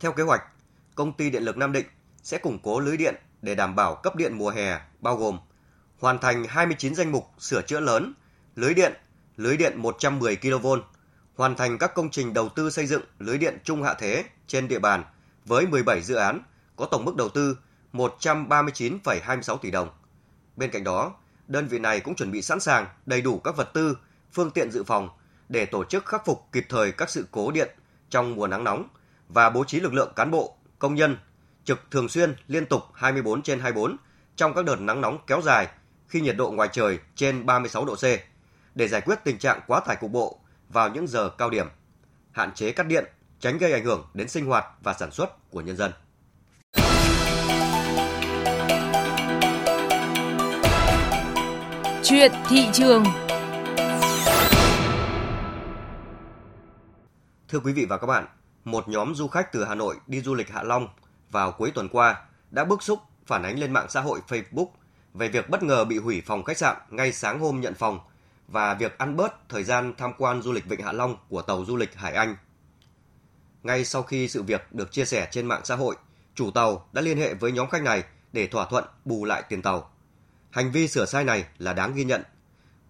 Theo 0.01 0.13
kế 0.13 0.23
hoạch, 0.23 0.43
công 0.95 1.13
ty 1.13 1.31
điện 1.31 1.43
lực 1.43 1.57
Nam 1.57 1.73
Định 1.73 1.87
sẽ 2.23 2.39
củng 2.39 2.59
cố 2.63 2.81
lưới 2.81 2.97
điện 2.97 3.15
để 3.43 3.55
đảm 3.55 3.75
bảo 3.77 3.95
cấp 4.03 4.17
điện 4.17 4.39
mùa 4.39 4.51
hè 4.51 4.81
bao 5.01 5.17
gồm 5.17 5.39
hoàn 6.05 6.19
thành 6.19 6.45
29 6.45 6.95
danh 6.95 7.13
mục 7.13 7.31
sửa 7.39 7.63
chữa 7.63 7.81
lớn, 7.81 8.15
lưới 8.57 8.75
điện, 8.75 8.93
lưới 9.37 9.57
điện 9.57 9.73
110 9.77 10.37
kV, 10.37 10.67
hoàn 11.37 11.57
thành 11.57 11.79
các 11.79 11.95
công 11.95 12.11
trình 12.11 12.35
đầu 12.35 12.49
tư 12.49 12.71
xây 12.71 12.87
dựng 12.87 13.03
lưới 13.19 13.39
điện 13.39 13.59
trung 13.65 13.83
hạ 13.83 13.95
thế 13.99 14.25
trên 14.47 14.69
địa 14.69 14.79
bàn 14.79 15.05
với 15.45 15.67
17 15.67 16.03
dự 16.03 16.15
án 16.15 16.41
có 16.77 16.87
tổng 16.87 17.05
mức 17.05 17.17
đầu 17.17 17.29
tư 17.29 17.59
139,26 17.93 19.57
tỷ 19.57 19.71
đồng. 19.71 19.89
Bên 20.57 20.71
cạnh 20.71 20.85
đó, 20.85 21.15
đơn 21.49 21.69
vị 21.69 21.79
này 21.79 22.01
cũng 22.01 22.15
chuẩn 22.15 22.31
bị 22.31 22.43
sẵn 22.43 22.61
sàng 22.61 22.87
đầy 23.07 23.21
đủ 23.21 23.39
các 23.39 23.57
vật 23.57 23.71
tư, 23.75 23.97
phương 24.33 24.51
tiện 24.51 24.71
dự 24.71 24.85
phòng 24.85 25.09
để 25.49 25.67
tổ 25.67 25.85
chức 25.85 26.07
khắc 26.07 26.25
phục 26.27 26.49
kịp 26.53 26.67
thời 26.69 26.93
các 26.93 27.11
sự 27.11 27.27
cố 27.31 27.51
điện 27.51 27.69
trong 28.11 28.35
mùa 28.35 28.47
nắng 28.47 28.65
nóng 28.65 28.89
và 29.29 29.51
bố 29.51 29.65
trí 29.65 29.81
lực 29.81 29.95
lượng 29.95 30.13
cán 30.17 30.31
bộ, 30.31 30.57
công 30.79 30.95
nhân 30.95 31.17
trực 31.65 31.81
thường 31.91 32.09
xuyên 32.09 32.37
liên 32.49 32.67
tục 32.67 32.83
24 32.95 33.43
trên 33.43 33.61
24 33.61 33.97
trong 34.37 34.55
các 34.55 34.65
đợt 34.65 34.81
nắng 34.81 35.01
nóng 35.01 35.19
kéo 35.27 35.41
dài 35.41 35.69
khi 36.15 36.21
nhiệt 36.21 36.37
độ 36.37 36.51
ngoài 36.51 36.69
trời 36.73 36.99
trên 37.15 37.47
36 37.47 37.85
độ 37.85 37.95
C 37.95 38.05
để 38.75 38.89
giải 38.89 39.01
quyết 39.01 39.19
tình 39.25 39.39
trạng 39.39 39.61
quá 39.67 39.81
tải 39.81 39.97
cục 39.97 40.11
bộ 40.11 40.39
vào 40.69 40.89
những 40.89 41.07
giờ 41.07 41.31
cao 41.39 41.51
điểm, 41.51 41.67
hạn 42.31 42.55
chế 42.55 42.73
cắt 42.73 42.87
điện, 42.87 43.05
tránh 43.41 43.59
gây 43.59 43.73
ảnh 43.73 43.85
hưởng 43.85 44.07
đến 44.15 44.29
sinh 44.29 44.47
hoạt 44.47 44.65
và 44.83 44.95
sản 44.95 45.11
xuất 45.11 45.51
của 45.51 45.61
nhân 45.61 45.77
dân. 45.77 45.93
Chuyện 52.03 52.33
thị 52.49 52.69
trường 52.73 53.05
Thưa 57.49 57.61
quý 57.61 57.73
vị 57.73 57.87
và 57.89 57.99
các 57.99 58.07
bạn, 58.07 58.27
một 58.65 58.89
nhóm 58.89 59.15
du 59.15 59.29
khách 59.29 59.53
từ 59.53 59.65
Hà 59.65 59.75
Nội 59.75 59.97
đi 60.07 60.21
du 60.21 60.35
lịch 60.35 60.51
Hạ 60.51 60.63
Long 60.63 60.89
vào 61.31 61.53
cuối 61.53 61.71
tuần 61.75 61.89
qua 61.89 62.23
đã 62.51 62.65
bức 62.65 62.83
xúc 62.83 62.99
phản 63.27 63.43
ánh 63.43 63.59
lên 63.59 63.73
mạng 63.73 63.87
xã 63.89 64.01
hội 64.01 64.21
Facebook 64.29 64.69
về 65.15 65.29
việc 65.29 65.51
bất 65.51 65.63
ngờ 65.63 65.85
bị 65.85 65.99
hủy 65.99 66.23
phòng 66.27 66.45
khách 66.45 66.59
sạn 66.59 66.77
ngay 66.91 67.13
sáng 67.13 67.41
hôm 67.41 67.61
nhận 67.61 67.75
phòng 67.75 68.01
và 68.49 68.75
việc 68.75 68.99
ăn 68.99 69.17
bớt 69.17 69.49
thời 69.49 69.65
gian 69.65 69.93
tham 69.99 70.13
quan 70.19 70.43
du 70.43 70.53
lịch 70.53 70.67
Vịnh 70.67 70.81
Hạ 70.81 70.93
Long 70.93 71.17
của 71.29 71.43
tàu 71.43 71.65
du 71.65 71.77
lịch 71.77 71.95
Hải 71.95 72.13
Anh. 72.13 72.37
Ngay 73.63 73.85
sau 73.85 74.03
khi 74.03 74.29
sự 74.29 74.43
việc 74.43 74.73
được 74.73 74.93
chia 74.93 75.05
sẻ 75.05 75.29
trên 75.31 75.47
mạng 75.47 75.61
xã 75.65 75.77
hội, 75.77 75.97
chủ 76.35 76.51
tàu 76.51 76.89
đã 76.93 77.03
liên 77.03 77.19
hệ 77.19 77.35
với 77.35 77.53
nhóm 77.53 77.71
khách 77.71 77.83
này 77.83 78.05
để 78.33 78.47
thỏa 78.47 78.67
thuận 78.67 78.85
bù 79.05 79.25
lại 79.25 79.43
tiền 79.49 79.63
tàu. 79.63 79.91
Hành 80.51 80.73
vi 80.73 80.89
sửa 80.89 81.05
sai 81.05 81.25
này 81.25 81.45
là 81.59 81.73
đáng 81.73 81.95
ghi 81.95 82.05
nhận. 82.05 82.23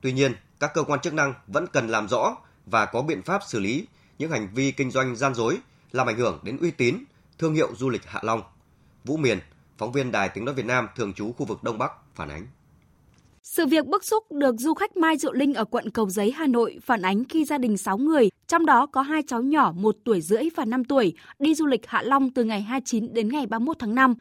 Tuy 0.00 0.12
nhiên, 0.12 0.34
các 0.60 0.70
cơ 0.74 0.82
quan 0.82 1.00
chức 1.00 1.14
năng 1.14 1.34
vẫn 1.46 1.66
cần 1.66 1.88
làm 1.88 2.08
rõ 2.08 2.36
và 2.66 2.86
có 2.86 3.02
biện 3.02 3.22
pháp 3.22 3.42
xử 3.46 3.60
lý 3.60 3.86
những 4.18 4.30
hành 4.30 4.48
vi 4.54 4.72
kinh 4.72 4.90
doanh 4.90 5.16
gian 5.16 5.34
dối 5.34 5.58
làm 5.92 6.06
ảnh 6.06 6.16
hưởng 6.16 6.40
đến 6.42 6.58
uy 6.60 6.70
tín, 6.70 7.04
thương 7.38 7.54
hiệu 7.54 7.68
du 7.76 7.90
lịch 7.90 8.06
Hạ 8.06 8.20
Long. 8.22 8.42
Vũ 9.04 9.16
Miền, 9.16 9.38
phóng 9.78 9.92
viên 9.92 10.12
Đài 10.12 10.28
Tiếng 10.28 10.44
Nói 10.44 10.54
Việt 10.54 10.66
Nam 10.66 10.88
thường 10.96 11.12
trú 11.12 11.32
khu 11.32 11.46
vực 11.46 11.62
Đông 11.62 11.78
Bắc 11.78 11.92
phản 12.14 12.28
ánh. 12.28 12.46
Sự 13.42 13.66
việc 13.66 13.86
bức 13.86 14.04
xúc 14.04 14.32
được 14.32 14.54
du 14.58 14.74
khách 14.74 14.96
Mai 14.96 15.16
Diệu 15.16 15.32
Linh 15.32 15.54
ở 15.54 15.64
quận 15.64 15.90
Cầu 15.90 16.10
Giấy, 16.10 16.32
Hà 16.36 16.46
Nội 16.46 16.78
phản 16.82 17.02
ánh 17.02 17.24
khi 17.24 17.44
gia 17.44 17.58
đình 17.58 17.76
6 17.76 17.98
người, 17.98 18.28
trong 18.46 18.66
đó 18.66 18.86
có 18.86 19.02
hai 19.02 19.22
cháu 19.26 19.42
nhỏ 19.42 19.72
1 19.76 19.96
tuổi 20.04 20.20
rưỡi 20.20 20.42
và 20.56 20.64
5 20.64 20.84
tuổi, 20.84 21.12
đi 21.38 21.54
du 21.54 21.66
lịch 21.66 21.86
Hạ 21.86 22.02
Long 22.02 22.30
từ 22.30 22.44
ngày 22.44 22.62
29 22.62 23.14
đến 23.14 23.28
ngày 23.28 23.46
31 23.46 23.78
tháng 23.78 23.94
5. 23.94 24.14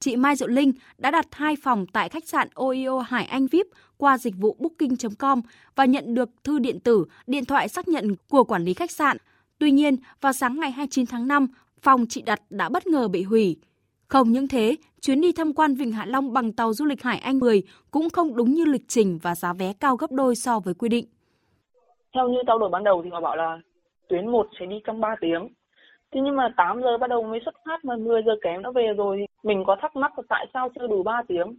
Chị 0.00 0.16
Mai 0.16 0.36
Diệu 0.36 0.48
Linh 0.48 0.72
đã 0.98 1.10
đặt 1.10 1.26
hai 1.32 1.56
phòng 1.62 1.86
tại 1.92 2.08
khách 2.08 2.28
sạn 2.28 2.48
OIO 2.54 2.98
Hải 2.98 3.24
Anh 3.24 3.46
VIP 3.46 3.66
qua 3.96 4.18
dịch 4.18 4.34
vụ 4.36 4.56
booking.com 4.58 5.40
và 5.74 5.84
nhận 5.84 6.14
được 6.14 6.30
thư 6.44 6.58
điện 6.58 6.80
tử, 6.80 7.04
điện 7.26 7.44
thoại 7.44 7.68
xác 7.68 7.88
nhận 7.88 8.16
của 8.28 8.44
quản 8.44 8.64
lý 8.64 8.74
khách 8.74 8.90
sạn. 8.90 9.16
Tuy 9.58 9.70
nhiên, 9.70 9.96
vào 10.20 10.32
sáng 10.32 10.60
ngày 10.60 10.70
29 10.70 11.06
tháng 11.06 11.28
5, 11.28 11.46
phòng 11.82 12.06
chị 12.08 12.22
đặt 12.22 12.40
đã 12.50 12.68
bất 12.68 12.86
ngờ 12.86 13.08
bị 13.08 13.22
hủy. 13.22 13.56
Không 14.08 14.32
những 14.32 14.48
thế, 14.48 14.76
chuyến 15.00 15.20
đi 15.20 15.32
tham 15.36 15.52
quan 15.52 15.74
Vịnh 15.74 15.92
Hạ 15.92 16.04
Long 16.06 16.32
bằng 16.32 16.52
tàu 16.52 16.72
du 16.72 16.84
lịch 16.84 17.02
Hải 17.02 17.18
Anh 17.18 17.38
10 17.38 17.62
cũng 17.90 18.10
không 18.12 18.36
đúng 18.36 18.50
như 18.54 18.64
lịch 18.64 18.88
trình 18.88 19.18
và 19.22 19.34
giá 19.34 19.52
vé 19.52 19.72
cao 19.80 19.96
gấp 19.96 20.10
đôi 20.10 20.34
so 20.34 20.60
với 20.60 20.74
quy 20.74 20.88
định. 20.88 21.04
Theo 22.14 22.28
như 22.28 22.38
trao 22.46 22.58
đổi 22.58 22.70
ban 22.70 22.84
đầu 22.84 23.02
thì 23.04 23.10
họ 23.10 23.20
bảo 23.20 23.36
là 23.36 23.60
tuyến 24.08 24.28
1 24.30 24.46
sẽ 24.60 24.66
đi 24.66 24.76
trong 24.84 25.00
3 25.00 25.16
tiếng. 25.20 25.48
Thế 26.12 26.20
nhưng 26.24 26.36
mà 26.36 26.48
8 26.56 26.82
giờ 26.82 26.98
bắt 26.98 27.10
đầu 27.10 27.22
mới 27.22 27.40
xuất 27.44 27.54
phát 27.64 27.84
mà 27.84 27.96
10 27.96 28.22
giờ 28.26 28.32
kém 28.42 28.62
đã 28.62 28.70
về 28.70 28.86
rồi. 28.96 29.26
Mình 29.42 29.64
có 29.66 29.76
thắc 29.80 29.96
mắc 29.96 30.18
là 30.18 30.24
tại 30.28 30.46
sao 30.54 30.68
chưa 30.74 30.86
đủ 30.86 31.02
3 31.02 31.22
tiếng. 31.28 31.58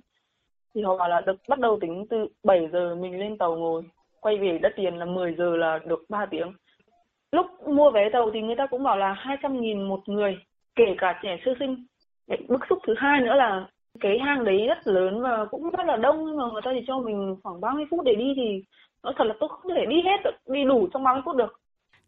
Thì 0.76 0.82
họ 0.82 0.98
bảo 0.98 1.10
là 1.10 1.22
được 1.22 1.36
bắt 1.48 1.60
đầu 1.60 1.78
tính 1.82 2.06
từ 2.10 2.18
7 2.44 2.70
giờ 2.74 2.96
mình 2.96 3.20
lên 3.20 3.38
tàu 3.38 3.56
ngồi. 3.56 3.84
Quay 4.20 4.38
về 4.38 4.60
đất 4.62 4.74
tiền 4.76 4.96
là 4.96 5.06
10 5.06 5.36
giờ 5.38 5.56
là 5.58 5.80
được 5.86 6.06
3 6.10 6.26
tiếng. 6.32 6.54
Lúc 7.32 7.46
mua 7.68 7.92
vé 7.92 8.10
tàu 8.14 8.32
thì 8.34 8.42
người 8.42 8.56
ta 8.56 8.68
cũng 8.68 8.84
bảo 8.84 8.98
là 8.98 9.14
200.000 9.42 9.88
một 9.88 10.10
người, 10.10 10.38
kể 10.76 10.96
cả 10.98 11.20
trẻ 11.24 11.38
sơ 11.46 11.52
sinh 11.60 11.86
bức 12.48 12.62
xúc 12.70 12.80
thứ 12.88 12.94
hai 12.98 13.22
nữa 13.22 13.34
là 13.36 13.68
cái 14.00 14.20
hang 14.26 14.46
đấy 14.46 14.58
rất 14.68 14.88
lớn 14.88 15.22
và 15.22 15.46
cũng 15.52 15.70
rất 15.70 15.86
là 15.86 15.98
đông 15.98 16.26
nhưng 16.26 16.38
mà 16.38 16.44
người 16.54 16.62
ta 16.66 16.72
chỉ 16.74 16.86
cho 16.88 17.00
mình 17.00 17.36
khoảng 17.44 17.62
30 17.62 17.86
phút 17.92 18.00
để 18.06 18.16
đi 18.16 18.34
thì 18.36 18.64
nói 19.04 19.14
thật 19.18 19.24
là 19.24 19.34
tôi 19.40 19.50
không 19.50 19.72
thể 19.76 19.86
đi 19.90 19.96
hết 20.06 20.18
được, 20.24 20.54
đi 20.54 20.60
đủ 20.68 20.88
trong 20.94 21.04
30 21.04 21.22
phút 21.26 21.36
được. 21.36 21.60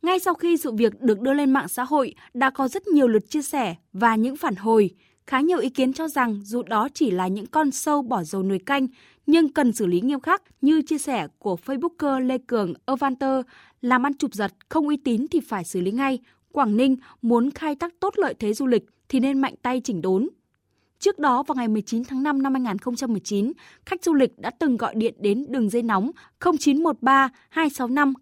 Ngay 0.01 0.19
sau 0.19 0.33
khi 0.33 0.57
sự 0.57 0.71
việc 0.71 1.01
được 1.01 1.21
đưa 1.21 1.33
lên 1.33 1.53
mạng 1.53 1.67
xã 1.67 1.83
hội, 1.83 2.13
đã 2.33 2.49
có 2.49 2.67
rất 2.67 2.87
nhiều 2.87 3.07
lượt 3.07 3.29
chia 3.29 3.41
sẻ 3.41 3.75
và 3.93 4.15
những 4.15 4.35
phản 4.35 4.55
hồi. 4.55 4.89
Khá 5.27 5.39
nhiều 5.39 5.59
ý 5.59 5.69
kiến 5.69 5.93
cho 5.93 6.07
rằng 6.07 6.39
dù 6.43 6.63
đó 6.63 6.87
chỉ 6.93 7.11
là 7.11 7.27
những 7.27 7.45
con 7.45 7.71
sâu 7.71 8.01
bỏ 8.01 8.23
dầu 8.23 8.43
nồi 8.43 8.59
canh, 8.65 8.87
nhưng 9.25 9.53
cần 9.53 9.73
xử 9.73 9.85
lý 9.85 10.01
nghiêm 10.01 10.19
khắc 10.19 10.41
như 10.61 10.81
chia 10.81 10.97
sẻ 10.97 11.27
của 11.39 11.57
Facebooker 11.65 12.19
Lê 12.19 12.37
Cường 12.47 12.73
Evanter, 12.87 13.41
làm 13.81 14.05
ăn 14.05 14.13
chụp 14.13 14.33
giật 14.33 14.51
không 14.69 14.87
uy 14.87 14.97
tín 14.97 15.25
thì 15.31 15.39
phải 15.39 15.63
xử 15.63 15.81
lý 15.81 15.91
ngay. 15.91 16.19
Quảng 16.51 16.77
Ninh 16.77 16.95
muốn 17.21 17.51
khai 17.51 17.75
thác 17.75 17.93
tốt 17.99 18.13
lợi 18.17 18.33
thế 18.39 18.53
du 18.53 18.67
lịch 18.67 18.83
thì 19.11 19.19
nên 19.19 19.41
mạnh 19.41 19.53
tay 19.61 19.81
chỉnh 19.83 20.01
đốn. 20.01 20.29
Trước 20.99 21.19
đó 21.19 21.43
vào 21.43 21.55
ngày 21.55 21.67
19 21.67 22.03
tháng 22.03 22.23
5 22.23 22.41
năm 22.41 22.53
2019, 22.53 23.51
khách 23.85 24.03
du 24.03 24.13
lịch 24.13 24.39
đã 24.39 24.49
từng 24.49 24.77
gọi 24.77 24.95
điện 24.95 25.15
đến 25.19 25.45
đường 25.49 25.69
dây 25.69 25.83
nóng 25.83 26.11
0913 26.39 27.29
265 27.49 28.13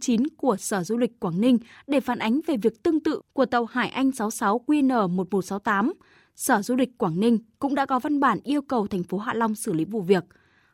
009 0.00 0.28
của 0.28 0.56
Sở 0.56 0.84
Du 0.84 0.96
lịch 0.96 1.20
Quảng 1.20 1.40
Ninh 1.40 1.58
để 1.86 2.00
phản 2.00 2.18
ánh 2.18 2.40
về 2.46 2.56
việc 2.56 2.82
tương 2.82 3.00
tự 3.00 3.20
của 3.32 3.46
tàu 3.46 3.64
Hải 3.64 3.88
Anh 3.88 4.12
66 4.12 4.60
QN 4.66 5.08
1168. 5.08 5.92
Sở 6.36 6.62
Du 6.62 6.76
lịch 6.76 6.98
Quảng 6.98 7.20
Ninh 7.20 7.38
cũng 7.58 7.74
đã 7.74 7.86
có 7.86 7.98
văn 7.98 8.20
bản 8.20 8.38
yêu 8.44 8.62
cầu 8.62 8.86
thành 8.86 9.02
phố 9.02 9.18
Hạ 9.18 9.34
Long 9.34 9.54
xử 9.54 9.72
lý 9.72 9.84
vụ 9.84 10.00
việc. 10.00 10.24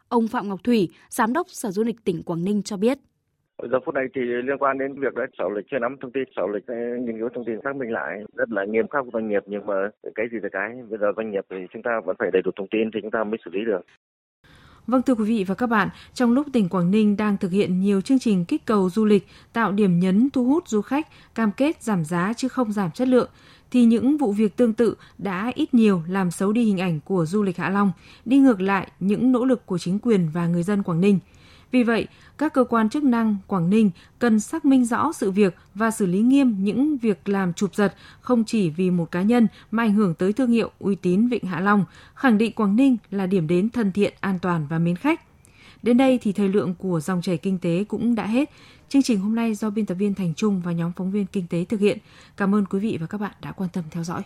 Ông 0.08 0.28
Phạm 0.28 0.48
Ngọc 0.48 0.64
Thủy, 0.64 0.88
Giám 1.10 1.32
đốc 1.32 1.46
Sở 1.50 1.70
Du 1.70 1.82
lịch 1.82 2.04
tỉnh 2.04 2.22
Quảng 2.22 2.44
Ninh 2.44 2.62
cho 2.62 2.76
biết. 2.76 2.98
Giờ 3.62 3.78
phút 3.84 3.94
này 3.94 4.04
thì 4.14 4.20
liên 4.20 4.58
quan 4.58 4.78
đến 4.78 5.00
việc 5.00 5.14
đấy, 5.14 5.26
sở 5.38 5.44
lịch 5.56 5.66
chưa 5.70 5.78
nắm 5.78 5.96
thông 6.00 6.12
tin, 6.12 6.24
sở 6.36 6.42
lịch 6.54 6.66
ờ, 6.66 6.74
nghiên 7.00 7.18
cứu 7.18 7.28
thông 7.34 7.44
tin 7.44 7.58
xác 7.64 7.76
minh 7.76 7.92
lại. 7.92 8.24
Rất 8.36 8.50
là 8.50 8.64
nghiêm 8.64 8.88
khắc 8.88 9.04
của 9.04 9.10
doanh 9.12 9.28
nghiệp 9.28 9.42
nhưng 9.46 9.66
mà 9.66 9.74
cái 10.14 10.26
gì 10.32 10.38
là 10.42 10.48
cái. 10.52 10.70
Bây 10.90 10.98
giờ 10.98 11.12
doanh 11.16 11.30
nghiệp 11.30 11.44
thì 11.50 11.56
chúng 11.72 11.82
ta 11.82 12.00
vẫn 12.04 12.16
phải 12.18 12.30
đầy 12.32 12.42
đủ 12.42 12.50
thông 12.56 12.68
tin 12.70 12.90
thì 12.94 13.00
chúng 13.02 13.10
ta 13.10 13.24
mới 13.24 13.38
xử 13.44 13.50
lý 13.54 13.64
được. 13.64 13.80
Vâng 14.86 15.02
thưa 15.02 15.14
quý 15.14 15.24
vị 15.24 15.44
và 15.48 15.54
các 15.54 15.66
bạn, 15.66 15.88
trong 16.14 16.32
lúc 16.32 16.46
tỉnh 16.52 16.68
Quảng 16.68 16.90
Ninh 16.90 17.16
đang 17.16 17.36
thực 17.36 17.50
hiện 17.50 17.80
nhiều 17.80 18.00
chương 18.00 18.18
trình 18.18 18.44
kích 18.44 18.66
cầu 18.66 18.90
du 18.90 19.04
lịch, 19.04 19.26
tạo 19.52 19.72
điểm 19.72 19.98
nhấn 19.98 20.28
thu 20.32 20.44
hút 20.44 20.68
du 20.68 20.80
khách, 20.82 21.06
cam 21.34 21.50
kết 21.56 21.82
giảm 21.82 22.04
giá 22.04 22.32
chứ 22.36 22.48
không 22.48 22.72
giảm 22.72 22.90
chất 22.90 23.08
lượng, 23.08 23.28
thì 23.70 23.84
những 23.84 24.16
vụ 24.16 24.32
việc 24.32 24.56
tương 24.56 24.72
tự 24.72 24.94
đã 25.18 25.52
ít 25.54 25.74
nhiều 25.74 26.02
làm 26.08 26.30
xấu 26.30 26.52
đi 26.52 26.64
hình 26.64 26.80
ảnh 26.80 27.00
của 27.04 27.24
du 27.26 27.42
lịch 27.42 27.56
Hạ 27.56 27.70
Long, 27.70 27.92
đi 28.24 28.38
ngược 28.38 28.60
lại 28.60 28.88
những 29.00 29.32
nỗ 29.32 29.44
lực 29.44 29.66
của 29.66 29.78
chính 29.78 29.98
quyền 29.98 30.28
và 30.34 30.46
người 30.46 30.62
dân 30.62 30.82
Quảng 30.82 31.00
Ninh– 31.00 31.18
vì 31.74 31.82
vậy, 31.82 32.06
các 32.38 32.52
cơ 32.52 32.64
quan 32.64 32.88
chức 32.88 33.04
năng 33.04 33.36
Quảng 33.46 33.70
Ninh 33.70 33.90
cần 34.18 34.40
xác 34.40 34.64
minh 34.64 34.84
rõ 34.84 35.12
sự 35.12 35.30
việc 35.30 35.56
và 35.74 35.90
xử 35.90 36.06
lý 36.06 36.20
nghiêm 36.20 36.56
những 36.58 36.98
việc 36.98 37.28
làm 37.28 37.52
chụp 37.52 37.74
giật 37.74 37.94
không 38.20 38.44
chỉ 38.44 38.70
vì 38.70 38.90
một 38.90 39.10
cá 39.10 39.22
nhân 39.22 39.46
mà 39.70 39.82
ảnh 39.82 39.94
hưởng 39.94 40.14
tới 40.14 40.32
thương 40.32 40.50
hiệu 40.50 40.70
uy 40.78 40.94
tín 40.94 41.28
Vịnh 41.28 41.44
Hạ 41.44 41.60
Long, 41.60 41.84
khẳng 42.14 42.38
định 42.38 42.52
Quảng 42.52 42.76
Ninh 42.76 42.96
là 43.10 43.26
điểm 43.26 43.46
đến 43.46 43.70
thân 43.70 43.92
thiện, 43.92 44.14
an 44.20 44.38
toàn 44.38 44.66
và 44.70 44.78
mến 44.78 44.96
khách. 44.96 45.20
Đến 45.82 45.96
đây 45.96 46.18
thì 46.22 46.32
thời 46.32 46.48
lượng 46.48 46.74
của 46.78 47.00
dòng 47.00 47.22
chảy 47.22 47.36
kinh 47.36 47.58
tế 47.58 47.84
cũng 47.84 48.14
đã 48.14 48.26
hết. 48.26 48.50
Chương 48.88 49.02
trình 49.02 49.20
hôm 49.20 49.34
nay 49.34 49.54
do 49.54 49.70
biên 49.70 49.86
tập 49.86 49.94
viên 49.94 50.14
Thành 50.14 50.34
Trung 50.34 50.60
và 50.64 50.72
nhóm 50.72 50.92
phóng 50.96 51.10
viên 51.10 51.26
kinh 51.26 51.46
tế 51.46 51.64
thực 51.64 51.80
hiện. 51.80 51.98
Cảm 52.36 52.54
ơn 52.54 52.64
quý 52.66 52.78
vị 52.78 52.98
và 53.00 53.06
các 53.06 53.20
bạn 53.20 53.32
đã 53.42 53.52
quan 53.52 53.70
tâm 53.72 53.84
theo 53.90 54.04
dõi. 54.04 54.22